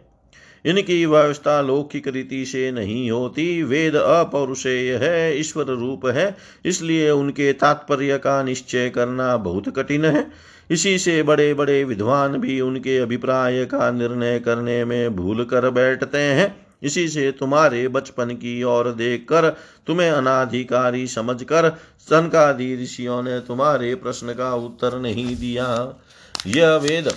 इनकी 0.64 1.06
व्यवस्था 1.06 1.60
लौकिक 1.60 2.08
रीति 2.08 2.44
से 2.44 2.70
नहीं 2.70 3.10
होती। 3.10 3.62
वेद 3.62 3.94
अपौरुषेय 3.94 4.94
है, 4.96 5.40
ईश्वर 5.40 5.64
रूप 5.64 6.06
है, 6.06 6.36
इसलिए 6.64 7.10
उनके 7.10 7.52
तात्पर्य 7.52 8.18
का 8.18 8.42
निश्चय 8.42 8.88
करना 8.88 9.36
बहुत 9.36 9.76
कठिन 9.76 10.04
है। 10.04 10.30
इसी 10.70 10.98
से 10.98 11.22
बड़े 11.22 11.54
बड़े 11.54 11.84
विद्वान 11.84 12.38
भी 12.38 12.60
उनके 12.60 12.98
अभिप्राय 12.98 13.64
का 13.64 13.90
निर्णय 13.90 14.38
करने 14.38 14.84
में 14.84 15.16
भूल 15.16 15.44
कर 15.44 15.70
बैठते 15.70 16.18
हैं। 16.18 16.68
इसी 16.82 17.08
से 17.08 17.32
तुम्हारे 17.32 17.88
बचपन 17.88 18.30
की 18.30 18.62
ओर 18.62 18.92
देखकर, 18.92 19.56
तुम्हें 19.86 20.10
अनाधिकारी 20.10 21.06
समझकर, 21.06 21.78
सनकादि 21.98 22.82
ऋषियों 22.82 23.22
ने 23.22 23.40
तुम्हारे 23.40 23.94
प्रश्न 23.94 24.32
का 24.32 24.54
उत्तर 24.54 24.98
नहीं 24.98 25.36
दिया। 25.36 25.66
यह 26.46 26.76
वेद 26.76 27.08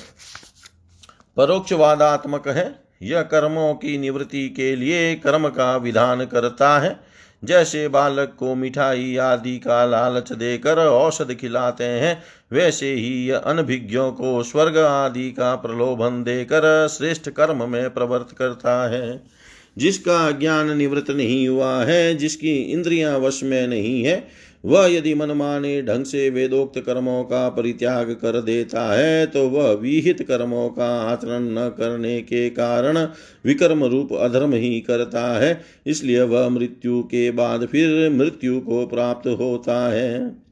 परोक्षवादात्मक 1.38 2.48
है। 2.48 2.76
यह 3.02 3.22
कर्मों 3.22 3.74
की 3.74 3.98
निवृत्ति 3.98 4.50
के 4.50 4.76
लिए 4.76 5.16
कर्म 5.16 5.48
का 5.48 5.78
विधान 5.78 6.26
करता 6.26 6.80
है। 6.80 7.00
जैसे 7.44 7.88
बालक 7.88 8.36
को 8.40 8.56
मिठाई 8.56 9.18
आदि 9.18 9.58
का 9.58 9.86
लालच 9.86 10.34
देकर 10.34 10.78
औषध 10.78 11.34
खिलाते 11.34 11.84
हैं, 11.84 12.24
वैसे 12.52 12.94
ही 12.94 13.28
यह 13.28 13.38
अनभिज्ञों 13.38 14.12
को 14.12 14.44
स्वर्ग 14.44 14.78
आदि 14.78 15.32
का 15.32 15.56
प्रलोभन 15.56 16.24
देकर 16.24 16.88
श्रेष्ठ 16.88 17.30
कर्म 17.30 17.70
में 17.70 17.90
प्रवर्त 17.90 18.36
करता 18.38 18.90
है। 18.90 19.24
जिसका 19.78 20.32
ज्ञान 20.32 20.78
निवृत्त 20.78 21.12
नहीं 21.12 21.48
हुआ 21.48 21.84
है, 21.84 22.16
जिसकी 22.16 22.56
इंद्रियाँ 22.56 23.18
वश 23.18 23.44
में 23.44 23.68
नहीं 23.68 24.04
है 24.04 24.28
वह 24.64 24.88
यदि 24.88 25.14
मनमाने 25.14 25.82
ढंग 25.82 26.06
से 26.06 26.30
वेदोक्त 26.30 26.80
कर्मों 26.80 27.24
का 27.24 27.50
परित्याग 27.50 28.12
कर 28.12 28.42
देता 28.42 28.84
है 28.94 29.26
तो 29.26 29.48
वह 29.50 29.72
विहित 29.72 30.22
कर्मों 30.22 30.70
का 30.70 30.90
आचरण 31.02 31.50
न 31.50 31.68
करने 31.78 32.22
के 32.22 32.50
कारण 32.50 32.98
विकर्म 33.46 33.84
रूप 33.84 34.14
अधर्म 34.14 34.54
ही 34.54 34.80
करता 34.82 35.26
है। 35.40 35.62
इसलिए 35.88 36.22
वह 36.22 36.50
मृत्यु 36.50 37.02
के 37.04 37.32
बाद 37.32 37.66
फिर 37.66 38.10
मृत्यु 38.10 38.60
को 38.60 38.86
प्राप्त 38.88 39.28
होता 39.28 39.92
है। 39.92 40.51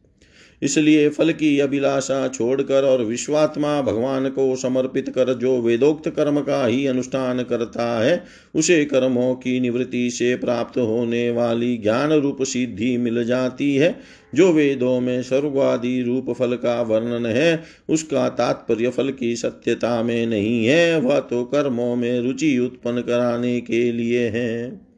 इसलिए 0.61 1.09
फल 1.09 1.31
की 1.31 1.59
अभिलाषा 1.59 2.27
छोड़कर 2.27 2.83
और 2.83 3.03
विश्वात्मा 3.03 3.81
भगवान 3.81 4.29
को 4.29 4.55
समर्पित 4.55 5.09
कर 5.09 5.33
जो 5.33 5.61
वेदोक्त 5.61 6.09
कर्म 6.09 6.41
का 6.41 6.65
ही 6.65 6.85
अनुष्ठान 6.85 7.43
करता 7.43 8.03
है, 8.03 8.23
उसे 8.55 8.85
कर्मों 8.85 9.35
की 9.35 9.59
निवृत्ति 9.59 10.09
से 10.09 10.35
प्राप्त 10.35 10.77
होने 10.77 11.31
वाली 11.31 11.77
ज्ञान 11.77 12.11
रूप 12.11 12.43
सिद्धि 12.43 12.97
मिल 12.97 13.25
जाती 13.25 13.75
है। 13.75 13.99
जो 14.35 14.51
वेदों 14.51 14.99
में 14.99 15.23
स्वर्गादि 15.23 16.01
रूप 16.01 16.31
फल 16.39 16.53
का 16.53 16.81
वर्णन 16.81 17.25
है, 17.25 17.63
उसका 17.89 18.29
तात्पर्य 18.29 18.89
फल 18.89 19.11
की 19.11 19.35
सत्यता 19.35 20.03
में 20.03 20.27
नहीं 20.27 20.65
है। 20.65 20.99
वह 20.99 21.19
तो 21.19 21.43
कर्मों 21.43 21.95
में 21.95 22.21
रुचि 22.21 22.59
उत्पन्न 22.59 23.01
कराने 23.01 23.61
के 23.61 23.91
लिए 23.91 24.27
है। 24.27 24.88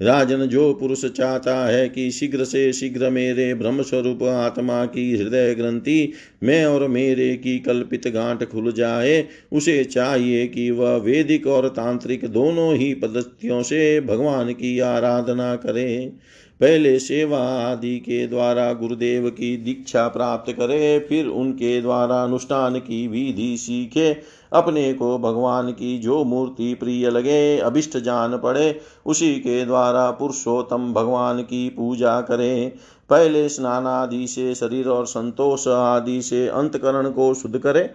राजन 0.00 0.46
जो 0.46 0.72
पुरुष 0.74 1.04
चाहता 1.04 1.66
है 1.66 1.88
कि 1.88 2.10
शीघ्र 2.10 2.44
से 2.44 2.72
शीघ्र 2.72 3.10
मेरे 3.10 3.54
ब्रह्मस्वरूप 3.54 4.22
आत्मा 4.22 4.84
की 4.86 5.16
हृदय 5.16 5.54
ग्रंथि 5.54 6.12
मैं 6.42 6.64
और 6.66 6.88
मेरे 6.88 7.36
की 7.36 7.58
कल्पित 7.58 8.08
गांठ 8.08 8.44
खुल 8.44 8.72
जाए, 8.72 9.24
उसे 9.52 9.84
चाहिए 9.84 10.46
कि 10.46 10.70
वह 10.70 10.96
वैदिक 10.96 11.46
और 11.46 11.68
तांत्रिक 11.68 12.24
दोनों 12.24 12.74
ही 12.74 12.94
पद्धतियों 12.94 13.62
से 13.62 14.00
भगवान 14.00 14.52
की 14.52 14.78
आराधना 14.78 15.54
करे। 15.56 16.12
पहले 16.60 16.98
सेवा 16.98 17.38
आदि 17.38 17.98
के 17.98 18.26
द्वारा 18.26 18.72
गुरुदेव 18.72 19.28
की 19.30 19.56
दीक्षा 19.56 20.08
प्राप्त 20.08 20.52
करे, 20.52 20.98
फिर 20.98 21.26
उनके 21.26 21.80
द्वारा 21.82 22.22
अनुष्ठान 22.22 22.78
की 22.78 23.06
विधि 23.08 23.56
सीखे 23.56 24.35
अपने 24.52 24.92
को 24.92 25.18
भगवान 25.18 25.70
की 25.70 25.98
जो 25.98 26.24
मूर्ति 26.24 26.74
प्रिय 26.74 27.10
लगे, 27.10 27.58
अभिष्ट 27.58 27.98
जान 27.98 28.38
पड़े, 28.38 28.80
उसी 29.06 29.34
के 29.34 29.64
द्वारा 29.64 30.10
पुरुषोत्तम 30.10 30.92
भगवान 30.92 31.42
की 31.42 31.68
पूजा 31.68 32.20
करें। 32.20 32.72
पहले 33.10 33.48
स्नान 33.48 33.86
आदि 33.86 34.26
से 34.26 34.54
शरीर 34.54 34.88
और 34.88 35.06
संतोष 35.06 35.68
आदि 35.68 36.22
से 36.22 36.48
अंतकरण 36.48 37.10
को 37.10 37.34
शुद्ध 37.34 37.58
करे। 37.58 37.90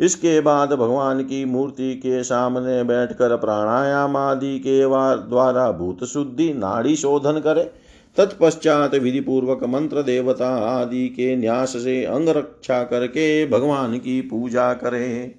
इसके 0.00 0.40
बाद 0.40 0.72
भगवान 0.72 1.22
की 1.22 1.44
मूर्ति 1.44 1.94
के 1.94 2.22
सामने 2.24 2.82
बैठकर 2.82 3.36
प्राणायाम 3.36 4.16
आदि 4.16 4.58
के 4.58 4.80
द्वारा 5.28 5.70
भूत 5.72 6.04
शुद्धि, 6.04 6.54
नाड़ी 6.54 6.96
शोधन 6.96 7.38
करे। 7.38 7.70
तत्पश्चात 8.16 8.94
विधि 8.94 9.20
पूर्वक 9.20 9.64
मंत्र 9.64 10.02
देवता 10.02 10.48
आदि 10.80 11.08
के 11.08 11.36
न्यास 11.36 11.68
से 11.68 12.04
अंग 12.04 12.28
रक्षा 12.28 12.82
करके 12.82 13.46
भगवान 13.46 13.98
की 13.98 14.20
पूजा 14.20 14.72
करे। 14.72 15.34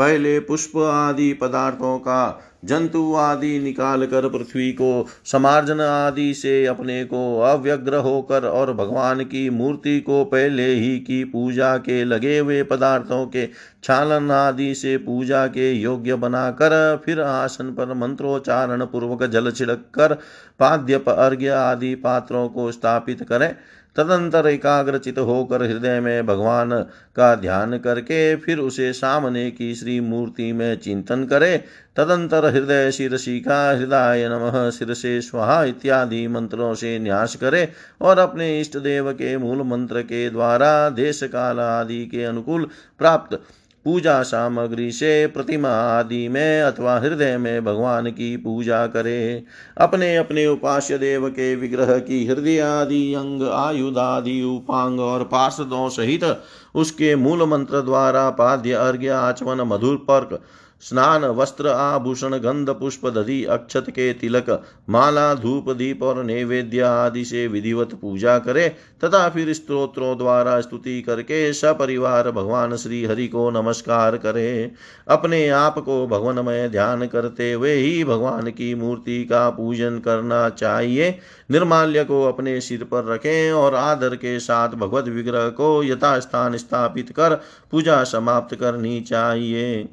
पहले 0.00 0.38
पुष्प 0.40 0.76
आदि 0.76 1.32
पदार्थों 1.32 1.98
का 1.98 2.40
जंतु 2.64 3.14
आदि 3.14 3.58
निकाल 3.58 4.04
कर 4.06 4.28
पृथ्वी 4.28 4.70
को 4.72 5.06
समार्जन 5.24 5.80
आदि 5.80 6.32
से 6.34 6.66
अपने 6.66 7.04
को 7.04 7.20
अव्यग्र 7.40 7.96
होकर 7.96 8.44
और 8.44 8.72
भगवान 8.72 9.24
की 9.24 9.48
मूर्ति 9.50 9.98
को 10.00 10.24
पहले 10.24 10.66
ही 10.66 10.98
की 10.98 11.22
पूजा 11.24 11.76
के 11.78 12.04
लगे 12.04 12.38
हुए 12.38 12.62
पदार्थों 12.62 13.24
के 13.26 13.46
छालन 13.84 14.30
आदि 14.30 14.74
से 14.74 14.96
पूजा 14.98 15.46
के 15.46 15.72
योग्य 15.72 16.14
बनाकर 16.14 17.02
फिर 17.04 17.20
आसन 17.20 17.72
पर 17.72 17.94
मंत्रोच्चारण 17.94 18.84
पूर्वक 18.84 19.24
जल 19.24 19.50
छिड़क 19.50 19.84
कर 19.94 20.14
पाद्य 20.60 21.02
अर्घ्य 21.08 21.48
आदि 21.48 21.94
पात्रों 21.94 22.48
को 22.48 22.70
स्थापित 22.72 23.22
करें। 23.22 23.54
तदंतर 23.96 24.46
एकाग्रचित 24.46 25.18
होकर 25.18 25.62
हृदय 25.62 26.00
में 26.00 26.26
भगवान 26.26 26.70
का 27.16 27.34
ध्यान 27.34 27.78
करके 27.78 28.36
फिर 28.36 28.58
उसे 28.58 28.92
सामने 28.92 29.50
की 29.50 29.74
श्री 29.74 30.00
मूर्ति 30.00 30.52
में 30.52 30.76
चिंतन 30.76 31.24
करे। 31.24 31.56
तदंतर 31.96 32.44
हृदय 32.44 32.90
शिरशिखा 32.90 33.70
हृदय 33.70 34.28
नम 34.32 34.70
शिर 34.70 34.94
से 34.94 35.20
स्वाहा 35.20 35.64
इत्यादि 35.64 36.26
मंत्रों 36.28 36.74
से 36.74 36.98
न्यास 36.98 37.36
करे 37.36 37.68
और 38.00 38.18
अपने 38.18 38.60
इष्ट 38.60 38.76
देव 38.78 39.12
के 39.12 39.36
मूल 39.38 39.62
मंत्र 39.62 40.02
के 40.02 40.28
द्वारा 40.30 40.88
देश 40.90 41.22
काल 41.22 41.60
आदि 41.60 42.04
के 42.06 42.24
अनुकूल 42.24 42.68
प्राप्त 42.98 43.40
पूजा 43.84 44.22
सामग्री 44.22 44.90
से 44.92 45.26
प्रतिमा 45.26 45.68
आदि 45.68 46.28
में 46.28 46.62
अथवा 46.62 46.98
हृदय 46.98 47.36
में 47.38 47.64
भगवान 47.64 48.10
की 48.10 48.36
पूजा 48.36 48.86
करे। 48.86 49.44
अपने 49.78 50.16
अपने 50.16 50.46
उपास्य 50.46 50.98
देव 50.98 51.28
के 51.28 51.54
विग्रह 51.56 51.98
की 51.98 52.26
हृदय 52.26 52.60
आदि, 52.60 53.14
अंग, 53.14 53.42
आयुध 53.42 53.98
आदि, 53.98 54.42
उपांग 54.42 55.00
और 55.00 55.24
पार्षदों 55.24 55.88
सहित 55.88 56.38
उसके 56.74 57.14
मूल 57.16 57.42
मंत्र 57.42 57.80
द्वारा 57.80 58.30
पाद्य 58.30 58.72
अर्घ्य 58.72 59.08
आचमन 59.08 59.60
मधुर 59.60 59.96
पर्क 59.96 60.40
स्नान, 60.80 61.24
वस्त्र, 61.24 61.68
आभूषण, 61.68 62.36
गंध, 62.36 62.70
पुष्प, 62.70 63.06
दधि, 63.06 63.44
अक्षत 63.44 63.84
के 63.88 64.12
तिलक, 64.12 64.62
माला, 64.90 65.34
धूप, 65.34 65.70
दीप 65.70 66.02
और 66.02 66.24
नैवेद्य 66.24 66.80
आदि 66.80 67.24
से 67.24 67.46
विधिवत 67.46 67.94
पूजा 67.94 68.38
करे। 68.38 68.68
तथा 69.04 69.28
फिर 69.28 69.52
स्त्रोत्रों 69.52 70.18
द्वारा 70.18 70.60
स्तुति 70.60 71.02
करके 71.02 71.52
सपरिवार 71.52 72.30
भगवान 72.30 72.76
श्री 72.76 73.04
हरि 73.04 73.28
को 73.28 73.50
नमस्कार 73.50 74.16
करे। 74.16 74.72
अपने 75.08 75.48
आप 75.48 75.78
को 75.78 76.06
भगवानमय 76.06 76.68
ध्यान 76.68 77.06
करते 77.06 77.52
हुए 77.52 77.74
ही 77.74 78.04
भगवान 78.04 78.50
की 78.50 78.74
मूर्ति 78.74 79.24
का 79.24 79.50
पूजन 79.50 79.98
करना 79.98 80.48
चाहिए। 80.48 81.18
निर्माल्य 81.50 82.04
को 82.04 82.24
अपने 82.24 82.60
सिर 82.60 82.84
पर 82.84 83.04
रखें 83.04 83.52
और 83.52 83.74
आदर 83.74 84.14
के 84.14 84.38
साथ 84.38 84.68
भगवत 84.68 85.04
विग्रह 85.04 85.48
को 85.48 85.82
यथास्थान 85.84 86.56
स्थापित 86.56 87.10
कर 87.10 87.34
पूजा 87.70 88.04
समाप्त 88.04 88.54
करनी 88.54 89.00
चाहिए। 89.00 89.88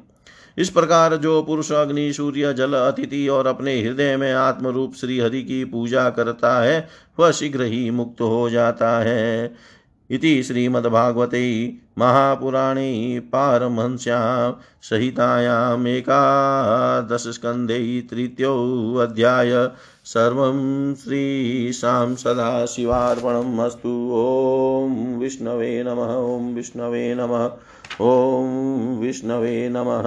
इस 0.58 0.70
प्रकार 0.70 1.16
जो 1.16 1.42
पुरुष 1.42 1.72
अग्नि, 1.72 2.12
सूर्य, 2.12 2.54
जल, 2.54 2.72
अतिथि 2.72 3.28
और 3.28 3.46
अपने 3.46 3.82
हृदय 3.82 4.16
में 4.16 4.32
आत्म 4.32 4.66
रूप 4.66 4.94
श्री 4.94 5.18
हरि 5.18 5.42
की 5.42 5.64
पूजा 5.64 6.10
करता 6.10 6.62
है, 6.62 6.88
वह 7.20 7.30
शीघ्र 7.30 7.62
ही 7.62 7.90
मुक्त 7.90 8.20
हो 8.20 8.50
जाता 8.50 8.98
है। 8.98 9.54
इति 10.10 10.42
श्रीमद्भागवते 10.42 11.74
महापुराणे 11.98 13.22
पारमहंस्यां 13.32 14.60
सहितायाम् 14.82 15.86
एकादशस्कन्धे 15.86 18.06
तृतीयोऽध्याय 18.10 19.70
सर्वं 20.08 20.94
श्रीशां 20.94 22.14
सदाशिवार्पणम् 22.14 23.60
ॐ 24.12 25.18
विष्णवे 25.18 25.82
नमः, 25.82 26.14
ॐ 26.16 26.54
विष्णवे 26.54 27.14
नमः, 27.14 27.44
ॐ 28.00 28.46
विष्णवे 29.00 29.68
नमः। 29.68 30.06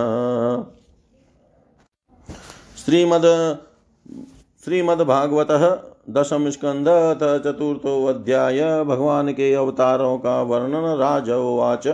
श्रीमद्, 2.85 3.57
श्रीमद्भागवत 4.65 5.51
दशम 6.09 6.49
स्कंद 6.49 6.87
अध्याय, 8.07 8.83
भगवान 8.83 9.31
के 9.31 9.53
अवतारों 9.53 10.17
का 10.17 10.41
वर्णन 10.41 10.97
राजवाच 10.97 11.87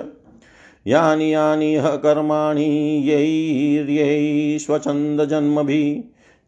यानि 0.87 1.33
यानि 1.33 1.75
ह 1.75 1.95
कर्माणि 1.95 2.69
यैर्यै 3.09 4.59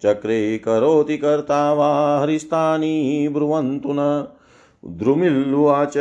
चक्रे 0.03 0.57
करोति 0.57 1.17
कर्ता 1.17 1.73
वा 1.73 2.19
हरिस्तानि 2.19 3.29
ब्रुवन्तु 3.31 3.89
न। 3.91 4.27
द्रुमिल्लुवाच 4.85 5.93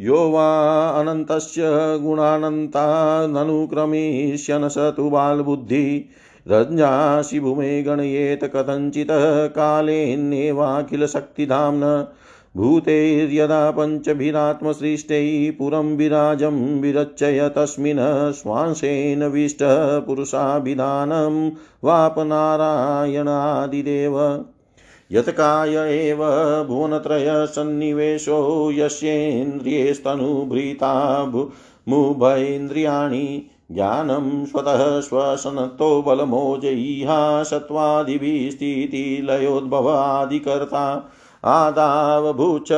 यो 0.00 0.30
वा 0.30 0.88
अनन्तस्य 0.88 1.98
गुणानन्ता 1.98 3.26
ननुक्रमिष्यन् 3.26 4.68
स 4.68 4.78
तु 4.78 5.10
बालबुद्धिः। 5.10 6.52
रञ्जासि 6.52 7.40
भूमे 7.40 7.82
गणयेत 7.82 8.44
कथञ्चित् 8.44 9.50
कालेन्नेवाखिलशक्तिधाम्न 9.50 12.06
भूतेर्यदा 12.56 13.70
पञ्चभिरात्मसृष्टैः 13.70 15.58
पुरं 15.58 15.96
विराजं 15.96 16.80
विरचय 16.80 17.50
तस्मिन् 17.56 18.32
श्वांसेन 18.32 19.24
विष्टः 19.24 19.98
पुरुषाभिधानं 19.98 21.50
वापनारायणादिदेव। 21.84 24.44
यत्काय 25.12 25.76
एव 25.76 26.18
भुवनत्रयसन्निवेशो 26.68 28.72
यस्येन्द्रियस्तनुभृता 28.72 31.32
मुभैन्द्रियाणि 31.88 33.50
ज्ञानं 33.72 34.44
स्वतः 34.44 35.00
श्वसनतो 35.00 36.02
बलमोजयिहा 36.02 37.42
सत्त्वादिभिः 37.42 38.50
स्थितिलयोद्भवादिकर्ता 38.50 41.12
आदावभूच 41.46 42.68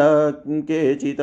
केचित् 0.69 1.21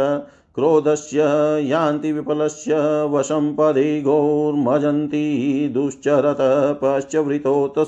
क्रोधस्य 0.54 1.22
यान्ति 1.62 2.12
विफलस्य 2.12 2.76
वशं 3.10 3.54
पदे 3.54 4.02
घोर्मजन्ति 4.02 5.70
दुश्चरतपश्च 5.74 7.16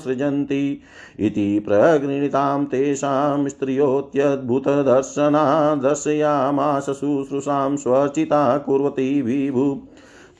सृजन्ति 0.03 0.81
इति 1.19 1.63
प्रगृणीतां 1.67 2.65
तेषां 2.65 3.49
स्त्रियोत्यद्भुतदर्शना 3.49 5.45
दर्शयामास 5.83 6.89
शुश्रूषां 6.89 7.77
स्वचिता 7.77 8.57
कुर्वती 8.57 9.21
विभु 9.21 9.77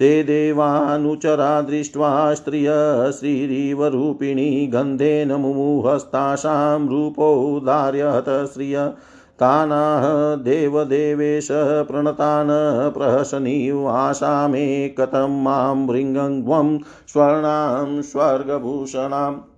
ते 0.01 0.23
देवानुचरा 0.23 1.61
दृष्ट्वा 1.61 2.33
स्त्रिय 2.33 2.67
श्रीरीवरूपिणी 3.19 4.67
गन्धेन 4.67 5.31
मुमुहस्तासां 5.31 6.87
रूपोदार्यहत 6.87 8.25
श्रिय। 8.53 8.87
तानाह 9.39 10.03
देवदेवेश 10.43 11.47
प्रणतान् 11.51 12.93
प्रहसनीवासामे 12.93 14.89
कथं 14.89 15.43
माँ 15.43 15.87
भृङ्गं 15.87 16.77
स्वर्णां 17.07 18.01
स्वर्गभूषणाम्। 18.01 19.50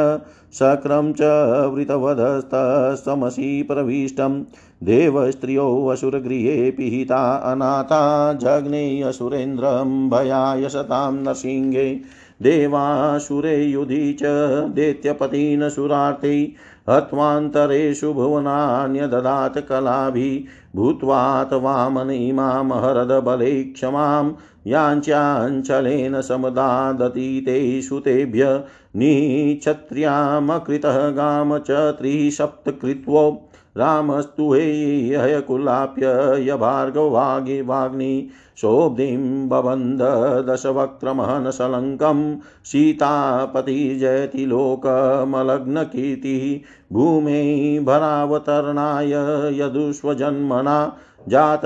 शक्रं 0.53 1.13
च 1.19 1.21
वृतवधस्तमसि 1.73 3.63
प्रविष्टं 3.67 4.41
देवस्त्रियोऽसुरगृहे 4.83 6.71
पिहिता 6.71 7.51
अनाथा 7.51 8.33
जग्ने 8.41 9.01
असुरेन्द्रं 9.01 10.09
भयाय 10.09 10.69
शतां 10.69 11.13
नरसिंहे 11.13 12.01
देवासुरे 12.41 13.63
युधि 13.63 14.17
च 14.21 14.25
दैत्यपतीन् 14.75 15.69
सुरार्थे 15.69 16.35
हत्वान्तरेषु 16.89 18.13
भुवनान्यददात् 18.13 19.57
कलाभिः 19.69 20.77
भूत्वात् 20.77 21.53
वामन 21.63 22.09
इमामहरदबले 22.11 23.51
क्षमां 23.63 24.25
याञ्चाञ्चलेन 24.67 26.21
समदादति 26.21 27.29
तेषु 27.45 27.99
तेभ्य 28.07 28.47
निक्षत्र्यामकृतः 29.01 30.97
गाम 31.19 31.57
च 31.69 31.77
त्रिसप्तकृत्वो 31.99 33.23
रामस्तु 33.77 34.51
हयकुलाप्य 34.53 36.05
यभार्गवागि 36.47 37.61
वाग्नि 37.61 38.29
शोब्धिं 38.61 39.49
बबन्ध 39.49 40.01
दशवक्त्रमहनसलङ्कं 40.49 42.19
सीतापतिजयति 42.71 44.45
लोकमलग्नकीर्तिः 44.45 46.43
भूमे 46.95 47.43
भरावतरणाय 47.85 49.13
यदुष्वजन्मना 49.61 50.79
जात 51.29 51.61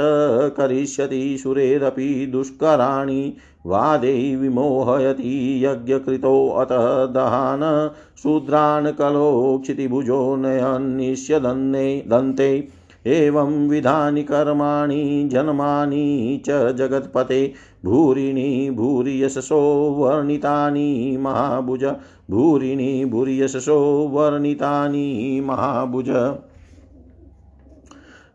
करिष्यति 0.58 1.38
सुरेरपि 1.38 2.30
दुष्कराणि 2.32 3.34
वादै 3.66 4.36
विमोहयति 4.36 5.66
यज्ञकृतोऽतः 5.66 7.06
दहान 7.06 7.92
शूद्रान् 8.24 8.88
कलो 8.88 9.60
क्षितिभुजो 9.64 10.36
नयन्निष्यदन्ने 10.36 12.04
दन्ते 12.08 12.68
एवं 13.08 13.70
विधानि 13.70 14.24
कर्माणि, 14.24 15.30
जन्मानि 15.32 16.42
च 16.46 16.50
जगत्पते। 16.76 17.54
भूरिणि 17.86 18.70
भूरि 18.74 19.24
यशसो 19.24 19.60
वर्णितानि, 19.98 21.18
महाभुज। 21.20 21.84
भूरिणि 22.32 23.06
भूरि 23.06 23.44
यशसो 23.44 23.80
वर्णितानि, 24.12 25.42
महाभुज। 25.46 26.10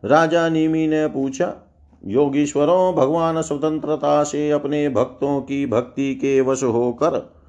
राजा 0.03 0.49
निमि 0.49 0.87
ने 0.87 1.07
पूछा, 1.07 1.53
योगीश्वरों, 2.07 2.95
भगवान 2.95 3.41
स्वतंत्रता 3.41 4.23
से 4.23 4.49
अपने 4.51 4.89
भक्तों 4.89 5.41
की 5.41 5.65
भक्ति 5.65 6.15
के 6.15 6.41
वश 6.41 6.63
होकर 6.63 7.39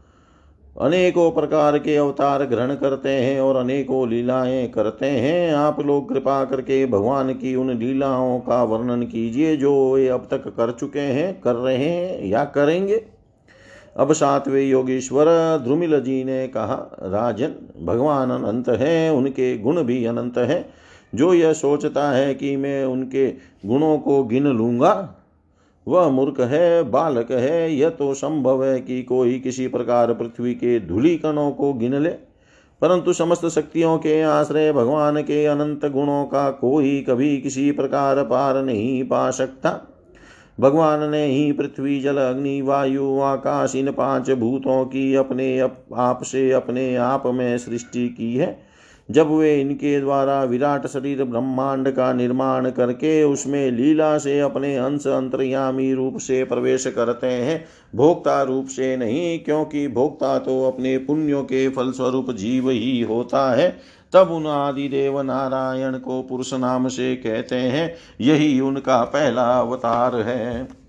अनेकों 0.80 1.30
प्रकार 1.30 1.78
के 1.78 1.96
अवतार 1.96 2.44
ग्रहण 2.44 2.74
करते 2.74 3.08
हैं 3.08 3.40
और 3.40 3.56
अनेकों 3.56 4.08
लीलाएँ 4.08 4.68
करते 4.68 5.06
हैं, 5.06 5.52
आप 5.52 5.80
लोग 5.80 6.08
कृपा 6.08 6.44
करके 6.44 6.86
भगवान 6.86 7.32
की 7.32 7.54
उन 7.56 7.78
लीलाओं 7.78 8.40
का 8.40 8.62
वर्णन 8.64 9.02
कीजिए 9.02 9.56
जो 9.56 9.92
वे 9.94 10.08
अब 10.08 10.28
तक 10.30 10.48
कर 10.48 10.70
चुके 10.70 11.00
हैं, 11.00 11.40
कर 11.40 11.54
रहे 11.54 11.76
हैं 11.76 12.26
या 12.26 12.44
करेंगे? 12.44 13.02
अब 13.96 14.12
सातवें 14.12 14.62
योगेश्वर 14.62 15.26
ध्रुमिल 15.64 16.00
जी 16.00 16.24
ने 16.24 16.48
कहा, 16.48 16.96
राजन, 17.02 17.54
भगवान 17.84 18.30
अनंत 18.30 18.68
है, 18.68 19.12
उनके 19.12 19.58
गुण 19.58 19.82
भी 19.82 20.04
अनंत 20.04 20.38
है 20.38 20.89
जो 21.14 21.34
यह 21.34 21.52
सोचता 21.52 22.10
है 22.10 22.34
कि 22.34 22.56
मैं 22.56 22.84
उनके 22.84 23.30
गुणों 23.66 23.98
को 23.98 24.24
गिन 24.24 24.44
लूँगा 24.44 25.14
वह 25.88 26.08
मूर्ख 26.08 26.40
है 26.40 26.82
बालक 26.82 27.30
है 27.30 27.74
यह 27.74 27.88
तो 27.88 28.14
संभव 28.14 28.64
है 28.64 28.80
कि 28.80 29.02
कोई 29.02 29.38
किसी 29.40 29.68
प्रकार 29.68 30.14
पृथ्वी 30.14 30.54
के 30.54 30.80
धूलि 30.80 31.16
कणों 31.16 31.50
को 31.50 31.72
गिन 31.72 31.94
ले। 31.94 32.10
परंतु 32.80 33.12
समस्त 33.12 33.46
शक्तियों 33.46 33.98
के 33.98 34.22
आश्रय 34.22 34.72
भगवान 34.72 35.22
के 35.22 35.46
अनंत 35.46 35.86
गुणों 35.86 36.24
का 36.24 36.50
कोई 36.50 37.00
कभी 37.00 37.38
किसी 37.38 37.70
प्रकार 37.70 38.24
पार 38.24 38.62
नहीं 38.62 39.04
पा 39.04 39.30
सकता। 39.30 39.80
भगवान 40.60 41.10
ने 41.10 41.26
ही 41.26 41.52
पृथ्वी 41.52 42.00
जल 42.00 42.16
अग्नि 42.16 42.62
वायु 42.62 43.20
आकाश 43.20 43.74
इन 43.74 43.92
पाँच 43.92 44.30
भूतों 44.30 44.84
की 44.84 45.14
अपने 45.14 45.58
अप, 45.58 45.84
आप 45.94 46.22
से 46.22 46.52
अपने 46.52 46.96
आप 46.96 47.22
में 47.26 47.58
सृष्टि 47.58 48.08
की 48.08 48.36
है। 48.36 48.69
जब 49.10 49.30
वे 49.30 49.60
इनके 49.60 50.00
द्वारा 50.00 50.42
विराट 50.44 50.86
शरीर 50.86 51.24
ब्रह्मांड 51.24 51.90
का 51.90 52.12
निर्माण 52.12 52.70
करके 52.70 53.22
उसमें 53.22 53.70
लीला 53.70 54.18
से 54.18 54.38
अपने 54.40 54.76
अंश 54.76 55.06
अंतर्यामी 55.06 55.92
रूप 55.94 56.18
से 56.18 56.44
प्रवेश 56.44 56.86
करते 56.86 57.26
हैं, 57.26 57.64
भोक्ता 57.96 58.42
रूप 58.42 58.66
से 58.66 58.96
नहीं, 58.96 59.38
क्योंकि 59.38 59.88
भोक्ता 59.88 60.38
तो 60.38 60.62
अपने 60.64 60.98
पुण्यों 60.98 61.42
के 61.42 61.68
फलस्वरूप 61.68 62.30
जीव 62.30 62.70
ही 62.70 63.00
होता 63.02 63.50
है, 63.54 63.70
तब 64.12 64.30
उन 64.30 64.46
आदि 64.46 64.88
देव 64.88 65.20
नारायण 65.20 65.98
को 65.98 66.22
पुरुष 66.22 66.54
नाम 66.54 66.88
से 66.88 67.14
कहते 67.16 67.56
हैं, 67.56 67.94
यही 68.20 68.60
उनका 68.60 69.02
पहला 69.04 69.58
अवतार 69.60 70.16
है। 70.16 70.79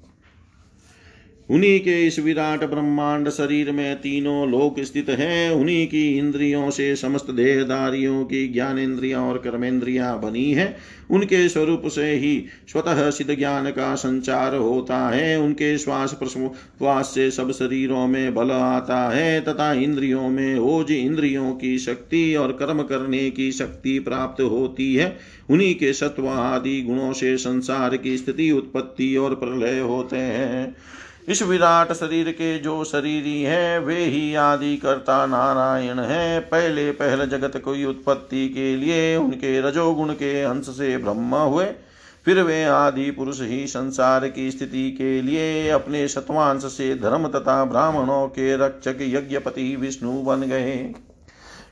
उन्हीं 1.52 1.80
के 1.80 2.08
इस 2.08 2.20
विराट 2.20 2.64
ब्रह्मांड 2.64 3.30
शरीर 3.30 3.72
में 3.72 3.96
तीनों 3.96 4.50
लोक 4.50 4.80
स्थित 4.80 5.10
हैं। 5.10 5.52
उन्हीं 5.52 5.88
की 5.88 6.18
इंद्रियों 6.18 6.70
से 6.70 6.96
समस्त 6.96 7.32
देहदारियों 7.32 8.24
की 8.26 8.48
ज्ञानेन्द्रियाँ 8.48 9.22
और 9.22 9.38
कर्मेंद्रियाँ 9.38 10.22
बनी 10.22 10.52
है। 10.52 10.78
उनके 11.12 11.50
स्वरूप 11.50 11.88
से 11.88 12.12
ही 12.12 12.46
स्वतः 12.68 13.10
सिद्ध 13.10 13.36
ज्ञान 13.36 13.70
का 13.72 13.96
संचार 13.96 14.56
होता 14.56 15.10
है। 15.10 15.40
उनके 15.40 15.78
श्वास 15.78 16.14
प्रश्वास 16.14 17.12
से 17.16 17.32
सब 17.32 17.52
शरीरों 17.52 18.08
में 18.08 18.36
बल 18.36 18.52
आता 18.52 19.10
है 19.10 19.42
तथा 19.42 19.74
इंद्रियों 19.74 20.30
में 20.30 20.60
ओज 20.60 20.92
इंद्रियों 20.92 21.52
की 21.54 21.78
शक्ति 21.78 22.36
और 22.36 22.52
कर्म 22.52 22.84
करने 22.84 23.30
की 23.30 23.52
शक्ति 23.52 24.00
प्राप्त 24.00 24.42
होती 24.42 24.96
है। 24.96 25.18
उन्हीं 25.50 25.76
के 25.76 25.94
सत्व 25.94 26.28
आदि 26.28 26.82
गुणों 26.82 27.14
से 27.14 27.38
संसार 27.38 27.98
की 27.98 28.18
स्थिति, 28.18 28.52
उत्पत्ति 28.52 29.16
और 29.16 29.36
प्रलय 29.36 29.80
होते 29.80 30.18
हैं। 30.18 30.76
इस 31.32 31.42
विराट 31.44 31.94
शरीर 31.94 32.32
के 32.32 32.60
जो 32.60 32.84
शरीरी 32.84 33.42
है, 33.44 33.80
वे 33.80 34.06
ही 34.06 34.36
आदि 34.36 34.78
करता 34.78 35.26
नारायण 35.26 36.00
है। 36.00 36.40
पहले 36.40 36.92
पहले 36.92 37.26
जगत 37.28 37.52
की 37.58 37.86
उत्पत्ति 37.86 38.50
के 38.50 38.76
लिए 38.76 39.16
उनके 39.16 39.62
रजोगुण 39.62 40.14
के 40.14 40.42
अंश 40.42 40.66
से 40.66 40.98
ब्रह्म 40.98 41.36
हुए। 41.36 41.66
फिर 42.26 42.42
वे 42.42 42.64
आदि 42.64 43.12
पुरुष 43.12 43.42
ही 43.42 43.68
संसार 43.68 44.28
की 44.28 44.52
स्थिति 44.52 44.92
के 44.92 45.22
लिए 45.22 45.70
अपने 45.70 46.08
शतवांश 46.08 46.62
से 46.64 46.96
धर्म 46.96 47.28
तथा 47.28 47.66
ब्राह्मणों 47.66 48.28
के 48.28 48.56
रक्षक 48.58 48.98
यज्ञपति 49.02 49.76
विष्णु 49.76 50.12
बन 50.12 50.42
गए। 50.42 50.94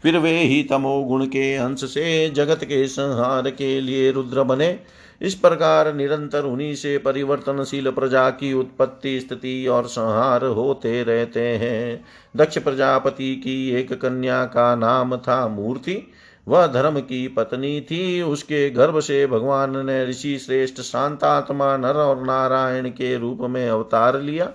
फिर 0.04 0.18
वे 0.18 0.38
ही 0.40 0.64
तमोगुण 0.64 1.26
के 1.26 1.56
अंश 1.56 1.84
से 1.84 2.30
जगत 2.30 2.60
के 2.64 2.88
संहार 2.88 3.50
के 3.50 3.82
लिए 3.82 4.12
रुद्र 4.12 4.44
बने। 4.44 4.80
इस 5.22 5.36
प्रकार 5.36 5.94
निरंतर 5.94 6.44
उन्हीं 6.44 6.76
से 6.76 6.98
परिवर्तनशील 6.98 7.92
प्रजा 7.92 8.30
की 8.30 8.54
उत्पत्ति, 8.54 9.20
स्थिति 9.20 9.68
और 9.68 9.88
संहार 9.88 10.46
होते 10.46 11.04
रहते 11.04 11.42
हैं। 11.42 12.06
दक्ष 12.36 12.58
प्रजापति 12.58 13.36
की 13.36 13.70
एक 13.70 13.94
कन्या 13.94 14.46
का 14.46 14.76
नाम 14.76 15.18
था 15.18 15.48
मूर्ति। 15.48 16.12
वह 16.48 16.68
धर्म 16.68 17.00
की 17.00 17.28
पत्नी 17.28 17.82
थी। 17.82 18.22
उसके 18.22 18.70
गर्भ 18.70 19.00
से 19.00 19.28
भगवान 19.28 19.86
ने 19.86 20.06
ऋषि 20.06 20.38
श्रेष्ठ 20.38 20.82
शांतात्मा, 20.82 21.78
नर 21.78 21.94
और 21.94 22.24
नारायण 22.24 22.90
के 22.90 23.18
रूप 23.18 23.38
में 23.42 23.70
अवतार 23.70 24.22
लिया। 24.22 24.50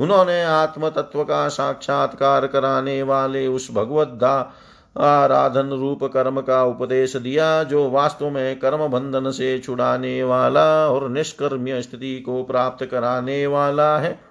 उन्होंने 0.00 0.44
आत्म 0.44 0.88
तत्व 0.88 1.24
का 1.24 1.48
साक्षात्कार 1.48 2.46
कराने 2.46 3.02
वाले 3.02 3.46
उस 3.46 3.70
भगवद्दा 3.72 4.54
आराधन 5.00 5.70
रूप 5.70 6.04
कर्म 6.04 6.40
का 6.40 6.64
उपदेश 6.64 7.16
दिया, 7.16 7.62
जो 7.62 7.90
वास्तव 7.90 8.30
में 8.30 8.58
कर्म 8.58 8.86
बंधन 8.86 9.30
से 9.30 9.58
छुड़ाने 9.58 10.24
वाला 10.24 10.88
और 10.88 11.08
निष्कर्म्य 11.10 11.82
स्थिति 11.82 12.20
को 12.20 12.42
प्राप्त 12.42 12.84
कराने 12.84 13.46
वाला 13.46 13.98
है। 13.98 14.26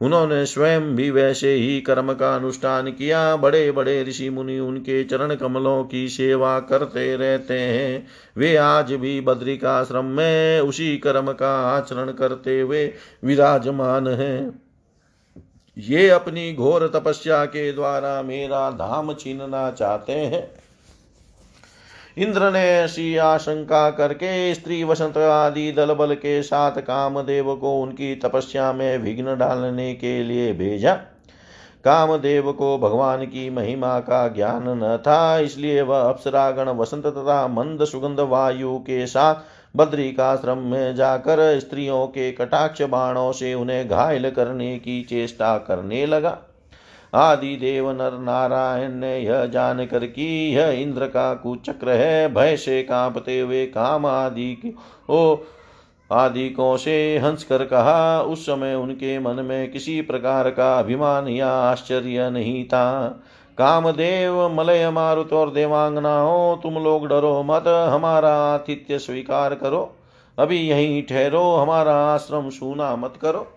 उन्होंने 0.00 0.46
स्वयं 0.46 0.80
भी 0.80 1.10
वैसे 1.10 1.54
ही 1.54 1.80
कर्म 1.80 2.12
का 2.12 2.34
अनुष्ठान 2.36 2.90
किया। 2.90 3.36
बड़े 3.36 3.72
बड़े 3.72 4.04
ऋषि 4.04 4.30
मुनि 4.30 4.58
उनके 4.58 5.04
चरण 5.04 5.34
कमलों 5.34 5.84
की 5.84 6.08
सेवा 6.08 6.60
करते 6.60 7.16
रहते 7.16 7.58
हैं। 7.58 8.06
वे 8.36 8.56
आज 8.56 8.92
भी 8.92 9.20
बद्रिकाश्रम 9.20 10.04
में 10.04 10.60
उसी 10.60 10.98
कर्म 10.98 11.32
का 11.32 11.76
आचरण 11.76 12.12
करते 12.12 12.60
हुए 12.60 12.92
विराजमान 13.24 14.06
हैं। 14.06 14.63
ये 15.76 16.08
अपनी 16.08 16.52
घोर 16.52 16.86
तपस्या 16.94 17.44
के 17.44 17.72
द्वारा 17.72 18.20
मेरा 18.22 18.70
धाम 18.70 19.12
छीनना 19.14 19.70
चाहते 19.70 20.12
हैं। 20.12 20.48
इंद्र 22.18 22.50
ने 22.52 22.64
ऐसी 22.70 23.16
आशंका 23.16 23.90
करके 23.90 24.54
स्त्री 24.54 24.82
वसंत 24.84 25.16
आदि 25.18 25.72
दल 25.72 25.92
बल 25.94 26.14
के 26.14 26.42
साथ 26.42 26.80
कामदेव 26.80 27.54
को 27.56 27.80
उनकी 27.82 28.14
तपस्या 28.14 28.72
में 28.72 28.98
विघ्न 28.98 29.36
डालने 29.36 29.94
के 29.94 30.22
लिए 30.24 30.52
भेजा। 30.52 30.94
कामदेव 31.84 32.52
को 32.52 32.76
भगवान 32.78 33.24
की 33.24 33.48
महिमा 33.50 33.98
का 34.00 34.26
ज्ञान 34.28 34.68
न 34.68 34.96
था, 34.96 35.38
इसलिए 35.38 35.82
वह 35.82 36.00
अप्सरागण 36.00 36.68
वसंत 36.68 37.06
तथा 37.06 37.46
मंद 37.48 37.84
सुगंध 37.84 38.20
वायु 38.20 38.78
के 38.78 39.06
साथ 39.06 39.34
बद्रिकाश्रम 39.76 40.58
में 40.58 40.94
जाकर 40.94 41.60
स्त्रियों 41.60 42.06
के 42.06 42.32
कटाक्ष 42.32 42.82
बाणों 42.82 43.32
से 43.32 43.54
उन्हें 43.54 43.88
घायल 43.88 44.30
करने 44.30 44.78
की 44.78 45.02
चेष्टा 45.02 45.58
करने 45.58 46.06
लगा। 46.06 46.38
आदि 47.14 47.56
देव 47.56 47.90
नर 47.90 48.18
नारायण 48.18 48.92
ने 48.92 49.18
यह 49.18 49.44
जानकर 49.46 50.06
कि 50.06 50.56
यह 50.56 50.68
इंद्र 50.68 51.06
का 51.06 51.34
कुचक्र 51.34 51.90
है, 51.90 52.34
भय 52.34 52.56
से 52.56 52.82
कांपते 52.82 53.40
हुए 53.40 53.66
काम 53.66 54.06
आदि 54.06 54.74
ओ, 55.10 55.36
आदि 56.10 56.48
को 56.50 56.76
से 56.76 57.18
हंस 57.18 57.44
कर 57.44 57.64
कहा, 57.64 58.22
उस 58.22 58.46
समय 58.46 58.74
उनके 58.74 59.18
मन 59.18 59.44
में 59.44 59.70
किसी 59.70 60.00
प्रकार 60.00 60.50
का 60.50 60.78
अभिमान 60.78 61.28
या 61.28 61.48
आश्चर्य 61.48 62.30
नहीं 62.30 62.64
था। 62.64 63.22
कामदेव 63.58 64.48
मलय 64.48 64.90
मारुत 64.90 65.32
और 65.32 65.50
देवांगनाओं 65.50 66.56
तुम 66.56 66.74
लोग 66.74 67.08
डरो 67.08 67.42
मत, 67.42 67.64
हमारा 67.66 68.34
आतिथ्य 68.34 68.98
स्वीकार 68.98 69.54
करो। 69.54 69.96
अभी 70.38 70.58
यहीं 70.68 71.02
ठहरो, 71.02 71.54
हमारा 71.56 71.94
आश्रम 72.14 72.50
सूना 72.50 72.96
मत 72.96 73.14
करो। 73.22 73.53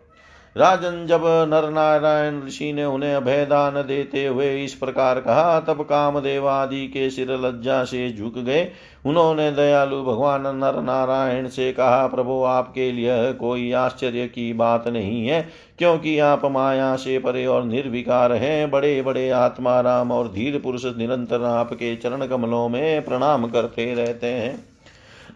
राजन 0.57 1.05
जब 1.07 1.21
नर 1.23 1.69
नारायण 1.69 2.45
ऋषि 2.45 2.73
ने 2.73 2.85
उन्हें 2.85 3.15
अभयदान 3.15 3.73
देते 3.73 4.25
हुए 4.25 4.63
इस 4.63 4.73
प्रकार 4.73 5.19
कहा, 5.19 5.59
तब 5.59 5.81
कामदेव 5.81 6.47
आदि 6.47 6.87
के 6.87 7.09
सिर 7.09 7.31
लज्जा 7.31 7.83
से 7.83 8.13
झुक 8.13 8.37
गए। 8.37 8.71
उन्होंने 9.05 9.51
दयालु 9.51 10.03
भगवान 10.03 10.41
नर 10.41 10.81
नारायण 10.81 11.47
से 11.47 11.71
कहा, 11.71 12.07
प्रभु, 12.07 12.43
आपके 12.43 12.91
लिए 12.91 13.33
कोई 13.33 13.71
आश्चर्य 13.71 14.27
की 14.27 14.53
बात 14.53 14.87
नहीं 14.87 15.27
है, 15.27 15.47
क्योंकि 15.77 16.19
आप 16.19 16.45
माया 16.45 16.95
से 16.95 17.19
परे 17.19 17.45
और 17.45 17.63
निर्विकार 17.63 18.33
हैं। 18.33 18.71
बड़े 18.71 19.01
बड़े 19.01 19.29
आत्मा 19.29 19.79
राम 19.81 20.11
और 20.11 20.27
धीर 20.27 20.59
पुरुष 20.59 20.85
निरंतर 20.85 21.43
आपके 21.43 21.95
चरण 21.95 22.25
कमलों 22.27 22.69
में 22.69 23.05
प्रणाम 23.05 23.47
करते 23.47 23.93
रहते 23.93 24.27
हैं। 24.27 24.76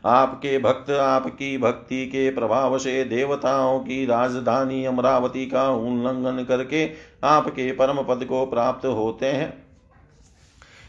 आपके 0.06 0.58
भक्त, 0.60 0.92
आपकी 0.92 1.58
भक्ति 1.58 2.06
के 2.06 2.30
प्रभाव 2.30 2.78
से 2.78 3.04
देवताओं 3.04 3.80
की 3.80 4.06
राजधानी 4.06 4.86
अमरावती 4.86 5.46
का 5.46 5.70
उल्लंघन 5.70 6.44
करके 6.44 6.90
आपके 7.24 7.72
परम 7.72 8.04
पद 8.04 8.26
को 8.26 8.46
प्राप्त 8.46 8.86
होते 8.86 9.26
हैं। 9.26 9.54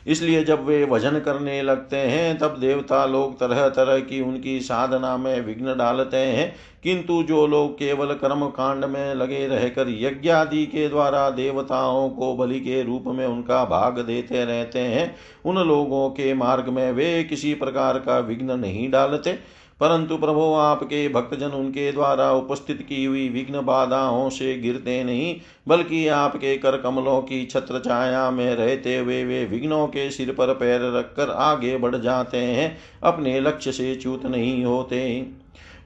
इसलिए 0.06 0.44
जब 0.44 0.64
वे 0.64 0.86
भजन 0.86 1.18
करने 1.20 1.62
लगते 1.62 1.96
हैं, 1.96 2.38
तब 2.38 2.56
देवता 2.60 3.06
लोग 3.06 3.40
तरह 3.40 3.68
तरह 3.68 3.98
की 3.98 4.20
उनकी 4.20 4.60
साधना 4.60 5.16
में 5.16 5.40
विघ्न 5.40 5.76
डालते 5.76 6.16
हैं। 6.16 6.54
किंतु 6.84 7.22
जो 7.22 7.46
लोग 7.46 7.74
केवल 7.74 8.06
कर्म 8.06 8.46
कांड 8.46 8.84
में 8.84 9.14
लगे 9.14 9.46
रहकर 9.46 9.88
यज्ञ 9.88 10.30
आदि 10.30 10.66
के 10.66 10.88
द्वारा 10.88 11.30
देवताओं 11.30 12.10
को 12.10 12.36
बलि 12.36 12.60
के 12.60 12.82
रूप 12.82 13.04
में 13.06 13.26
उनका 13.26 13.64
भाग 13.64 13.98
देते 13.98 14.44
रहते 14.44 14.78
हैं, 14.78 15.16
उन 15.44 15.58
लोगों 15.58 16.10
के 16.10 16.34
मार्ग 16.34 16.68
में 16.68 16.92
वे 16.92 17.24
किसी 17.24 17.54
प्रकार 17.54 17.98
का 17.98 18.18
विघ्न 18.18 18.60
नहीं 18.60 18.90
डालते। 18.90 19.32
परंतु 19.80 20.16
प्रभु 20.16 20.42
आपके 20.54 21.08
भक्तजन 21.08 21.46
उनके 21.46 21.92
द्वारा 21.92 22.32
उपस्थित 22.32 22.86
की 22.88 23.04
हुई 23.04 23.28
विघ्न 23.28 23.60
बाधाओं 23.60 24.28
से 24.30 24.58
गिरते 24.58 25.04
नहीं, 25.04 25.36
बल्कि 25.68 26.08
आपके 26.08 26.56
कर 26.58 26.76
कमलों 26.76 27.20
की 27.20 27.44
छत्र 27.46 27.78
छाया 27.78 28.30
में 28.30 28.54
रहते 28.54 28.96
हुए 28.96 29.24
वे 29.24 29.44
विघ्नों 29.44 29.86
के 29.86 30.10
सिर 30.10 30.32
पर 30.32 30.54
पैर 30.54 30.80
रखकर 30.96 31.30
आगे 31.30 31.76
बढ़ 31.76 31.96
जाते 31.96 32.38
हैं, 32.38 32.78
अपने 33.02 33.40
लक्ष्य 33.40 33.72
से 33.72 33.94
च्युत 33.94 34.26
नहीं 34.26 34.64
होते। 34.64 35.26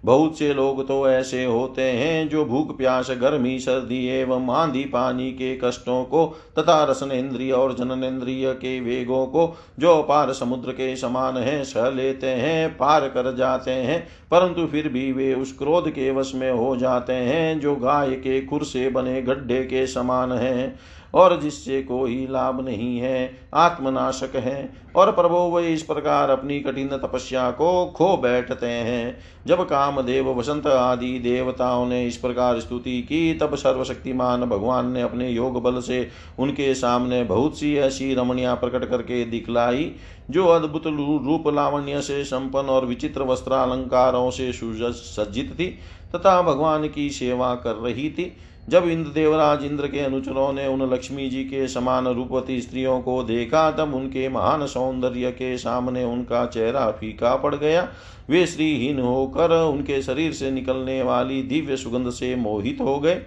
बहुत 0.07 0.39
से 0.39 0.55
लोग 0.55 0.87
तो 0.89 1.09
ऐसे 1.09 1.45
होते 1.45 1.83
हैं 1.83 2.29
जो 2.29 2.45
भूख 2.45 2.77
प्यास, 2.79 3.11
गर्मी, 3.11 3.59
सर्दी 3.59 4.07
एवं 4.09 4.51
आंधी 4.51 4.85
पानी 4.85 5.31
के 5.33 5.55
कष्टों 5.65 6.05
को 6.05 6.27
तथा 6.59 6.85
रसनेन्द्रिय 6.85 7.53
और 7.53 7.75
जननेन्द्रिय 7.75 8.53
के 8.53 8.79
वेगों 8.81 9.27
को 9.27 9.57
जो 9.79 10.03
पार 10.03 10.33
समुद्र 10.33 10.73
के 10.73 10.95
समान 10.97 11.37
है, 11.37 11.65
सह 11.65 11.91
लेते 11.91 12.27
हैं, 12.27 12.77
पार 12.77 13.09
कर 13.09 13.35
जाते 13.37 13.71
हैं, 13.71 14.07
परंतु 14.31 14.67
फिर 14.67 14.89
भी 14.89 15.13
वे 15.13 15.35
उस 15.35 15.53
क्रोध 15.53 15.91
के 15.91 16.11
वश 16.11 16.33
में 16.35 16.51
हो 16.51 16.77
जाते 16.77 17.13
हैं 17.13 17.61
जो 17.61 17.77
गाय 17.77 18.11
के 18.11 18.41
खुर 18.47 18.65
से 18.65 18.89
बने 18.91 19.23
गड्ढे 19.23 19.63
के 19.65 19.87
समान 19.87 20.33
है। 20.33 20.75
और 21.17 21.41
जिससे 21.41 21.83
कोई 21.83 22.27
लाभ 22.31 22.65
नहीं 22.65 22.99
है, 22.99 23.39
आत्मनाशक 23.55 24.37
है। 24.37 24.73
और 24.97 25.13
प्रभु, 25.13 25.37
वे 25.37 25.73
इस 25.73 25.83
प्रकार 25.83 26.31
अपनी 26.31 26.61
कठिन 26.61 26.89
तपस्या 26.89 27.51
को 27.51 27.87
खो 27.87 28.17
बैठते 28.17 28.67
हैं। 28.67 29.19
जब 29.47 29.63
कामदेव, 29.63 30.29
वसंत 30.29 30.67
आदि 30.67 31.19
देवताओं 31.19 31.87
ने 31.87 32.07
इस 32.07 32.17
प्रकार 32.17 32.61
स्तुति 32.61 33.03
की, 33.03 33.35
तब 33.35 33.55
सर्वशक्तिमान 33.55 34.45
भगवान 34.45 34.91
ने 34.91 35.03
अपने 35.03 35.31
योग 35.31 35.63
बल 35.63 35.81
से 35.81 36.09
उनके 36.39 36.75
सामने 36.75 37.25
बहुत 37.25 37.59
सी 37.59 37.77
ऐसी 37.77 38.15
रमणियाँ 38.15 38.57
प्रकट 38.57 38.85
करके 38.85 39.25
दिखलाई, 39.25 39.93
जो 40.31 40.47
अद्भुत 40.47 40.87
रूप 40.87 41.45
लावण्य 41.55 42.01
से 42.01 42.25
संपन्न 42.25 42.67
और 42.67 42.87
विचित्र 42.87 43.23
वस्त्रालंकारों 43.23 44.31
से 44.31 44.53
सुसज्जित 44.53 45.53
थी, 45.55 45.67
तथा 46.15 46.43
भगवान 46.43 46.89
की 46.89 47.11
सेवा 47.11 47.55
कर 47.55 47.75
रही 47.75 48.11
थी। 48.11 48.37
जब 48.69 48.89
इंद्र 48.89 49.11
देवराज 49.11 49.65
इंद्र 49.65 49.87
के 49.87 50.01
अनुचरों 50.01 50.53
ने 50.53 50.67
उन 50.67 50.83
लक्ष्मी 50.93 51.29
जी 51.31 51.45
के 51.45 51.69
समान 51.69 52.07
रूपवती 52.07 52.61
स्त्रियों 52.61 53.01
को 53.01 53.23
देखा, 53.23 53.71
तब 53.71 53.95
उनके 53.95 54.29
महान 54.29 54.67
सौंदर्य 54.67 55.31
के 55.31 55.57
सामने 55.59 56.05
उनका 56.05 56.47
चेहरा 56.47 56.91
फीका 56.91 57.37
पड़ 57.37 57.55
गया। 57.55 57.89
वे 58.31 58.47
श्रीहीन 58.47 59.01
होकर 59.01 59.51
उनके 59.65 60.03
शरीर 60.03 60.33
से 60.33 60.51
निकलने 60.51 61.03
वाली 61.03 61.43
दिव्य 61.43 61.77
सुगंध 61.77 62.11
से 62.11 62.35
मोहित 62.37 62.79
हो 62.81 62.99
गए। 63.01 63.23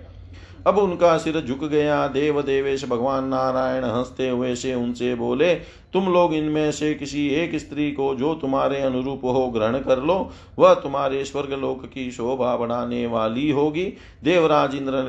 अब 0.68 0.78
उनका 0.78 1.18
सिर 1.18 1.40
झुक 1.42 1.64
गया। 1.64 2.08
देव 2.08 2.42
देवेश 2.42 2.86
भगवान 2.86 3.26
नारायण 3.26 3.84
हँसते 3.84 4.30
हुए 4.30 4.56
से 4.56 4.74
उनसे 4.76 5.16
बोले, 5.16 5.56
तुम 5.94 6.14
लोग 6.14 6.34
इनमें 6.34 6.72
से 6.72 6.94
किसी 6.94 7.28
एक 7.28 7.56
स्त्री 7.56 7.92
को 7.92 8.16
जो 8.16 8.34
तुम्हारे 8.36 8.82
अनुरूप 8.82 9.22
हो 9.24 9.50
ग्रहण 9.50 9.80
कर 9.80 10.00
लो, 10.00 10.32
वह 10.60 10.74
तुम्हारे 10.74 11.24
स्वर्ग 11.26 11.54
लोक 11.54 11.86
की 11.86 12.12
शोभा 12.12 12.56
बढ़ाने 12.58 13.06
वाली 13.08 13.50
होगी। 13.52 13.94
देवराज 14.24 14.76
इंद्र 14.76 15.04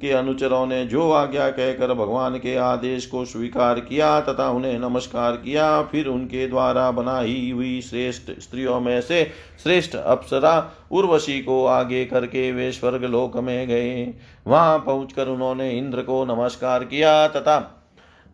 के 0.00 0.12
अनुचरों 0.12 0.66
ने 0.66 0.84
जो 0.86 1.10
आज्ञा 1.12 1.48
कहकर 1.50 1.92
भगवान 1.94 2.34
के 2.34 2.56
आदेश 2.56 3.06
को 3.06 3.24
स्वीकार 3.24 3.80
किया 3.80 4.20
तथा 4.20 4.48
उन्हें 4.48 4.78
नमस्कार 4.78 5.32
किया, 5.34 5.82
फिर 5.82 6.06
उनके 6.06 6.46
द्वारा 6.48 6.90
बनाई 6.90 7.50
हुई 7.50 7.80
श्रेष्ठ 7.80 8.30
स्त्रियों 8.40 8.80
में 8.80 9.00
से 9.00 9.24
श्रेष्ठ 9.62 9.96
अप्सरा 9.96 10.70
उर्वशी 10.92 11.40
को 11.40 11.64
आगे 11.66 12.04
करके 12.04 12.50
वे 12.52 12.70
स्वर्ग 12.72 13.04
लोक 13.04 13.36
में 13.36 13.66
गए। 13.68 14.12
वहाँ 14.46 14.78
पहुंचकर 14.78 15.28
उन्होंने 15.28 15.70
इंद्र 15.70 16.02
को 16.02 16.24
नमस्कार 16.24 16.84
किया 16.84 17.26
तथा 17.28 17.58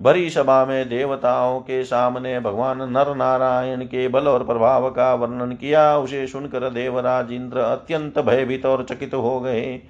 भरी 0.00 0.30
सभा 0.30 0.64
में 0.64 0.88
देवताओं 0.88 1.58
के 1.60 1.82
सामने 1.84 2.38
भगवान 2.40 2.78
नर 2.92 3.14
नारायण 3.16 3.84
के 3.84 4.06
बल 4.08 4.28
और 4.28 4.44
प्रभाव 4.44 4.88
का 4.90 5.12
वर्णन 5.14 5.52
किया। 5.52 5.96
उसे 5.98 6.26
सुनकर 6.26 6.68
देवराज 6.70 7.32
इंद्र 7.32 7.58
अत्यंत 7.58 8.18
भयभीत 8.18 8.66
और 8.66 8.84
चकित 8.84 9.14
हो 9.14 9.38
गए। 9.40 9.80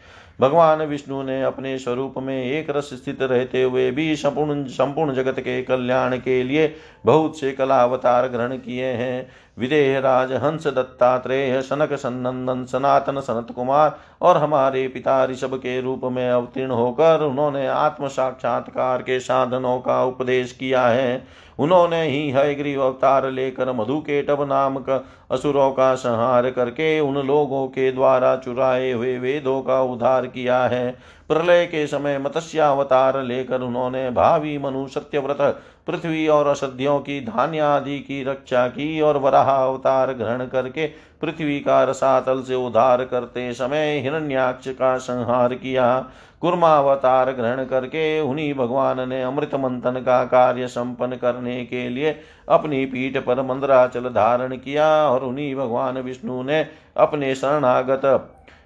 भगवान 0.43 0.82
विष्णु 0.82 1.22
ने 1.22 1.43
अपने 1.43 1.78
स्वरूप 1.78 2.14
में 2.18 2.45
एक 2.45 2.70
रस 2.70 2.90
स्थित 2.95 3.22
रहते 3.22 3.62
हुए 3.62 3.90
भी 3.90 4.14
संपूर्ण 4.16 4.64
संपूर्ण 4.66 5.14
जगत 5.14 5.40
के 5.40 5.62
कल्याण 5.62 6.16
के 6.16 6.43
लिए 6.43 6.74
बहुत 7.07 7.38
से 7.40 7.53
कला 7.53 7.82
अवतार 7.82 8.28
ग्रहण 8.28 8.57
किए 8.57 8.86
हैं। 8.86 9.28
विदेह 9.59 9.99
राज, 9.99 10.32
हंस 10.32 10.66
दत्तात्रेय, 10.66 11.61
सनक 11.62 11.93
सन्नंदन 11.93 12.64
सनातन 12.64 13.20
सनत 13.20 13.55
कुमार 13.55 13.99
और 14.22 14.36
हमारे 14.36 14.86
पिता 14.88 15.24
ऋषभ 15.24 15.55
के 15.57 15.80
रूप 15.80 16.05
में 16.05 16.28
अवतीर्ण 16.30 16.70
होकर 16.70 17.22
उन्होंने 17.22 17.66
आत्म 17.66 18.09
साक्षात्कार 18.09 19.03
के 19.03 19.20
साधनों 19.20 19.78
का 19.78 20.03
उपदेश 20.05 20.53
किया 20.53 20.86
है। 20.86 21.41
उन्होंने 21.59 22.03
ही 22.03 22.31
हयग्रीव 22.31 22.83
अवतार 22.83 23.31
लेकर 23.31 23.73
मधुकेटव 23.73 24.45
नामक 24.45 25.05
असुरों 25.31 25.71
का 25.73 25.95
संहार 25.95 26.51
करके 26.51 27.01
उन 27.01 27.27
लोगों 27.27 27.67
के 27.69 27.93
द्वारा 27.93 28.37
चुराए 28.37 28.93
हुए 28.93 29.19
वेदों 29.19 29.63
का 29.63 29.81
उद्धार 29.83 30.27
किया 30.27 30.63
है। 30.65 30.95
प्रलय 31.33 31.64
के 31.66 31.87
समय 31.87 32.18
मत्स्यावतार 32.18 33.22
लेकर 33.22 33.61
उन्होंने 33.61 34.11
भावी 34.11 34.57
मनु 34.59 34.87
सत्यव्रत, 34.87 35.39
पृथ्वी 35.87 36.26
और 36.28 36.47
असध्यों 36.47 36.99
की 37.01 37.20
धान्य 37.20 37.59
आदि 37.59 37.99
की 37.99 38.22
रक्षा 38.24 38.66
की 38.68 39.01
और 39.01 39.16
वराह 39.16 39.51
अवतार 39.51 40.12
ग्रहण 40.12 40.47
करके 40.47 40.87
पृथ्वी 41.20 41.61
का 41.61 41.83
रसातल 41.85 42.43
से 42.43 42.55
उद्धार 42.55 43.05
करते 43.05 43.53
समय 43.53 43.99
हिरण्याक्ष 43.99 44.68
का 44.68 44.97
संहार 44.99 45.55
किया। 45.55 45.87
कुर्मावतार 46.41 47.30
ग्रहण 47.33 47.64
करके 47.64 48.20
उन्हीं 48.20 48.53
भगवान 48.55 49.09
ने 49.09 49.22
अमृत 49.22 49.55
मंथन 49.55 50.03
का 50.07 50.24
कार्य 50.24 50.66
संपन्न 50.66 51.16
करने 51.16 51.64
के 51.64 51.89
लिए 51.89 52.14
अपनी 52.49 52.85
पीठ 52.87 53.16
पर 53.16 53.43
मंदराचल 53.43 54.09
धारण 54.11 54.57
किया 54.57 54.87
और 55.09 55.24
उन्हीं 55.24 55.55
भगवान 55.57 55.99
विष्णु 55.99 56.43
ने 56.43 56.66
अपने 56.97 57.35
शरणागत 57.35 58.07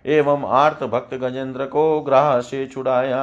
एवं 0.06 0.44
आर्थ 0.54 0.84
भक्त 0.84 1.14
गजेंद्र 1.14 1.64
को 1.66 2.00
ग्राह 2.00 2.38
से 2.40 2.66
छुड़ाया। 2.66 3.22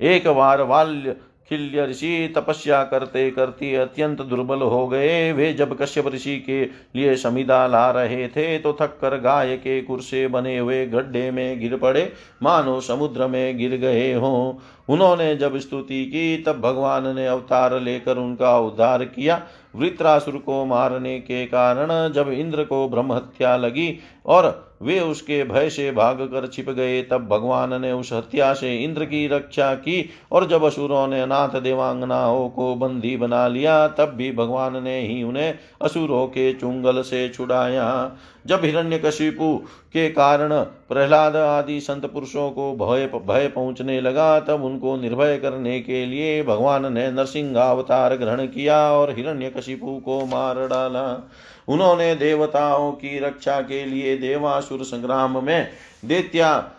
एक 0.00 0.28
बार 0.28 0.62
वाल्य 0.62 1.16
खिल्य 1.48 1.84
ऋषि 1.86 2.32
तपस्या 2.36 2.82
करते 2.84 3.30
करते 3.30 3.74
अत्यंत 3.76 4.20
दुर्बल 4.22 4.60
हो 4.62 4.86
गए। 4.88 5.32
वे 5.32 5.52
जब 5.52 5.76
कश्यप 5.78 6.06
ऋषि 6.06 6.36
के 6.38 6.64
लिए 6.96 7.16
समिधा 7.16 7.66
ला 7.66 7.90
रहे 7.90 8.28
थे 8.28 8.58
तो 8.58 8.72
थक 8.72 8.96
कर 9.00 9.18
गाय 9.20 9.56
के 9.56 9.80
कुर्से 9.82 10.26
बने 10.28 10.56
हुए 10.58 10.84
गड्ढे 10.86 11.30
में 11.30 11.60
गिर 11.60 11.76
पड़े। 11.76 12.12
मानो 12.42 12.80
समुद्र 12.80 13.26
में 13.26 13.58
गिर 13.58 13.76
गए 13.76 14.12
हों। 14.14 14.54
उन्होंने 14.88 15.34
जब 15.36 15.56
स्तुति 15.58 16.04
की, 16.04 16.36
तब 16.38 16.60
भगवान 16.60 17.14
ने 17.16 17.26
अवतार 17.26 17.78
लेकर 17.80 18.16
उनका 18.16 18.58
उद्धार 18.58 19.04
किया। 19.04 19.40
वृत्रासुर 19.76 20.36
को 20.36 20.64
मारने 20.64 21.18
के 21.20 21.44
कारण 21.46 22.12
जब 22.12 22.28
इंद्र 22.28 22.64
को 22.64 22.88
ब्रह्म 22.88 23.12
हत्या 23.12 23.56
लगी 23.56 23.88
और 24.26 24.72
वे 24.82 24.98
उसके 25.00 25.42
भय 25.44 25.68
से 25.70 25.90
भाग 25.92 26.20
कर 26.22 26.46
छिप 26.46 26.70
गए। 26.70 27.02
तब 27.02 27.26
भगवान 27.28 27.80
ने 27.80 27.92
उस 27.92 28.12
हत्या 28.12 28.52
से 28.54 28.76
इंद्र 28.76 29.04
की 29.04 29.26
रक्षा 29.28 29.74
की 29.74 30.08
और 30.32 30.46
जब 30.46 30.64
असुरों 30.64 31.06
ने 31.06 31.20
अनाथ 31.20 31.60
देवांगनाओं 31.60 32.48
को 32.48 32.74
बंदी 32.74 33.16
बना 33.16 33.46
लिया, 33.48 33.88
तब 33.88 34.08
भी 34.08 34.32
भगवान 34.32 34.82
ने 34.82 34.98
ही 35.00 35.22
उन्हें 35.22 35.54
असुरों 35.82 36.26
के 36.26 36.52
चुंगल 36.52 37.02
से 37.02 37.28
छुड़ाया। 37.28 38.12
जब 38.46 38.64
हिरण्यकशिपु 38.64 39.56
के 39.92 40.08
कारण 40.10 40.60
प्रहलाद 40.62 41.36
आदि 41.36 41.80
संत 41.80 42.06
पुरुषों 42.06 42.50
को 42.50 42.72
भय 42.76 43.06
भय 43.06 43.48
पहुँचने 43.48 44.00
लगा, 44.00 44.40
तब 44.40 44.64
उनको 44.64 44.96
निर्भय 44.96 45.36
करने 45.38 45.80
के 45.80 46.04
लिए 46.06 46.42
भगवान 46.42 46.92
ने 46.92 47.10
नरसिंह 47.10 47.60
अवतार 47.60 48.16
ग्रहण 48.16 48.46
किया 48.46 48.80
और 48.92 49.14
हिरण्यकशिपु 49.16 50.00
को 50.04 50.24
मार 50.26 50.66
डाला। 50.66 51.30
उन्होंने 51.68 52.14
देवताओं 52.14 52.92
की 52.92 53.18
रक्षा 53.18 53.60
के 53.60 53.84
लिए 53.84 54.16
देवासुर 54.16 54.84
संग्राम 54.84 55.44
में 55.44 55.68
देत्या, 56.04 56.72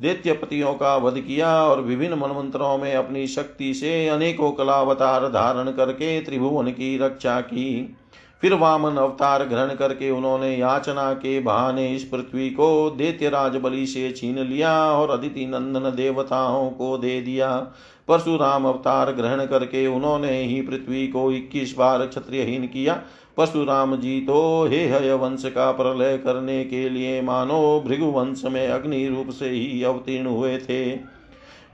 दैत्यपतियों 0.00 0.74
का 0.74 0.96
वध 0.96 1.20
किया 1.20 1.62
और 1.64 1.80
विभिन्न 1.80 2.14
मनमंत्रों 2.14 2.78
में 2.78 2.94
अपनी 2.94 3.26
शक्ति 3.26 3.74
से 3.74 4.08
अनेकों 4.08 4.52
कलावतार 4.52 5.28
धारण 5.28 5.70
करके 5.70 6.20
त्रिभुवन 6.20 6.70
की 6.70 6.98
रक्षा 6.98 7.40
की। 7.40 7.96
फिर 8.44 8.54
वामन 8.54 8.96
अवतार 8.96 9.42
ग्रहण 9.44 9.74
करके 9.74 10.10
उन्होंने 10.10 10.48
याचना 10.56 11.12
के 11.12 11.38
बहाने 11.40 11.86
इस 11.88 12.02
पृथ्वी 12.04 12.48
को 12.50 12.66
दैत्यराज 12.90 13.56
बलि 13.56 13.86
से 13.86 14.10
छीन 14.12 14.38
लिया 14.38 14.72
और 14.92 15.10
अदिति 15.10 15.46
नंदन 15.46 15.90
देवताओं 15.96 16.68
को 16.70 16.98
दे 16.98 17.20
दिया। 17.20 17.56
परशुराम 18.08 18.64
अवतार 18.64 19.12
ग्रहण 19.12 19.44
करके 19.46 19.86
उन्होंने 19.86 20.42
ही 20.42 20.60
पृथ्वी 20.62 21.06
को 21.08 21.30
इक्कीस 21.32 21.74
बार 21.78 22.06
क्षत्रियहीन 22.06 22.66
किया। 22.66 23.00
परशुराम 23.36 23.96
जी 23.96 24.20
तो 24.20 24.66
हे 24.66 24.84
हय 24.88 25.12
वंश 25.14 25.44
का 25.46 25.72
प्रलय 25.72 26.16
करने 26.18 26.64
के 26.64 26.88
लिए 26.88 27.20
मानो 27.22 27.82
भृगुवंश 27.86 28.44
में 28.44 28.66
अग्नि 28.68 29.06
रूप 29.08 29.30
से 29.30 29.50
ही 29.50 29.82
अवतीर्ण 29.82 30.26
हुए 30.26 30.56
थे। 30.58 31.13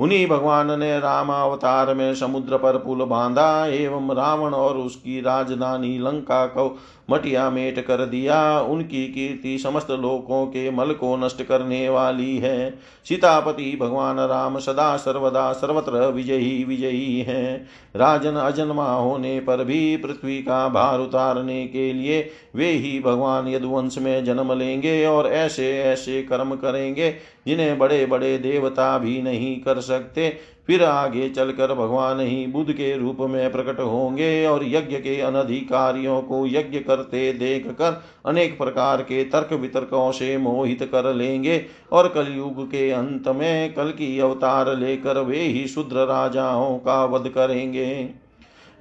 उन्हीं 0.01 0.27
भगवान 0.27 0.81
ने 0.81 0.99
राम 0.99 1.29
अवतार 1.29 1.95
में 1.95 2.15
समुद्र 2.15 2.57
पर 2.57 2.77
पुल 2.77 3.05
बांधा, 3.05 3.67
एवं 3.67 4.15
रावण 4.15 4.55
और 4.55 4.79
उसकी 4.79 5.21
राजधानी 5.21 5.99
लंका 5.99 6.47
को 6.47 6.79
मटिया 7.11 7.51
मेट 7.51 7.87
कर 7.87 8.07
दिया। 8.07 8.61
उनकी 8.61 9.07
कीर्ति 9.07 9.59
समस्त 9.59 9.91
लोकों 9.91 10.47
के 10.47 10.71
मल 10.71 10.93
को 10.93 11.17
नष्ट 11.17 11.43
करने 11.43 11.89
वाली 11.89 12.39
है। 12.39 12.71
सीतापति 13.09 13.79
भगवान 13.81 14.21
राम 14.21 14.59
सदा 14.59 14.97
सर्वदा 14.97 15.53
सर्वत्र 15.53 16.07
विजयी 16.07 16.65
विजयी 16.65 17.21
है। 17.21 17.67
राजन 17.97 18.33
अजन्मा 18.33 18.93
होने 18.95 19.41
पर 19.41 19.65
भी 19.65 19.97
पृथ्वी 19.97 20.39
का 20.39 20.69
भार 20.69 21.01
उतारने 21.01 21.67
के 21.67 21.93
लिए 21.93 22.31
वे 22.57 22.71
ही 22.71 23.01
भगवान 23.01 23.49
यदुवंश 23.49 23.99
में 23.99 24.25
जन्म 24.25 24.53
लेंगे 24.53 25.07
और 25.07 25.27
ऐसे 25.27 25.83
ऐसे 25.83 26.23
कर्म 26.23 26.55
करेंगे 26.55 27.15
जिन्हें 27.47 27.79
बड़े 27.79 28.05
बड़े 28.07 28.37
देवता 28.39 28.97
भी 28.99 29.21
नहीं 29.23 29.57
कर 29.61 29.81
सकते, 29.81 30.29
फिर 30.67 30.83
आगे 30.85 31.29
चलकर 31.29 31.73
भगवान 31.75 32.21
ही 32.21 32.47
बुद्ध 32.47 32.73
के 32.73 32.97
रूप 32.97 33.21
में 33.21 33.51
प्रकट 33.53 33.81
होंगे 33.81 34.47
और 34.47 34.65
यज्ञ 34.65 34.97
के 34.97 35.21
अनधिकारियों 35.21 36.21
को 36.23 36.47
यज्ञ 36.47 36.79
करते 36.79 37.33
देख 37.33 37.67
कर 37.71 38.01
अनेक 38.27 38.57
प्रकार 38.59 39.03
के 39.03 39.25
तर्क 39.25 39.53
वितर्कों 39.53 40.11
से 40.13 40.37
मोहित 40.39 40.83
कर 40.93 41.13
लेंगे 41.15 41.65
और 41.93 42.09
कलयुग 42.09 42.67
के 42.67 42.91
अंत 42.91 43.29
में 43.29 43.73
कल 43.75 43.91
की 43.91 44.19
अवतार 44.19 44.77
लेकर 44.77 45.19
वे 45.19 45.41
ही 45.41 45.67
शूद्र 45.69 46.07
राजाओं 46.07 46.77
का 46.79 47.05
वध 47.05 47.29
करेंगे। 47.29 48.09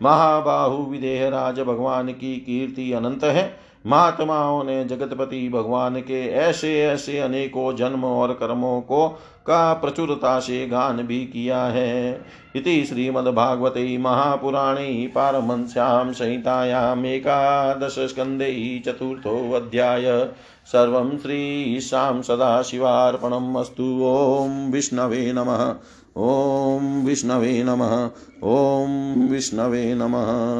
महाबाहु 0.02 0.84
विदेह 0.84 1.28
राज 1.30 1.60
भगवान 1.60 2.08
की 2.10 2.36
कीर्ति 2.38 2.92
अनंत 2.92 3.24
है। 3.24 3.69
महात्माओं 3.88 4.64
ने 4.64 4.86
जगतपति 4.86 5.50
भगवान 5.50 5.96
के 5.96 6.28
ऐसे 6.28 6.82
ऐसे 6.82 7.20
अनेकों 7.20 7.76
जन्म 7.76 8.06
और 8.06 8.34
कर्मों 8.34 8.82
को 8.82 9.08
का 9.48 9.74
प्रचुरता 9.74 10.40
से 10.40 10.68
गान 10.68 10.98
भी 10.98 11.26
किया 11.26 11.64
है। 11.64 12.26
इति 12.56 12.86
श्रीमद्भागवते 12.86 13.98
महापुराणे 13.98 15.12
पारमंस्यां 15.16 16.14
संहितायाम् 16.14 17.06
एकादशस्कन्धे 17.06 18.82
चतुर्थोऽध्याय। 18.86 20.30
सर्वं 20.66 21.18
श्रीशां 21.18 22.22
सदाशिवार्पणम् 22.22 23.58
अस्तु। 23.58 24.02
ॐ 24.04 24.72
विष्णवे 24.72 25.34
नमः। 25.34 25.76
ॐ 26.18 27.06
विष्णवे 27.06 27.64
नमः। 27.64 28.10
ॐ 28.44 28.88
विष्णवे 29.30 29.96
नमः। 29.96 30.60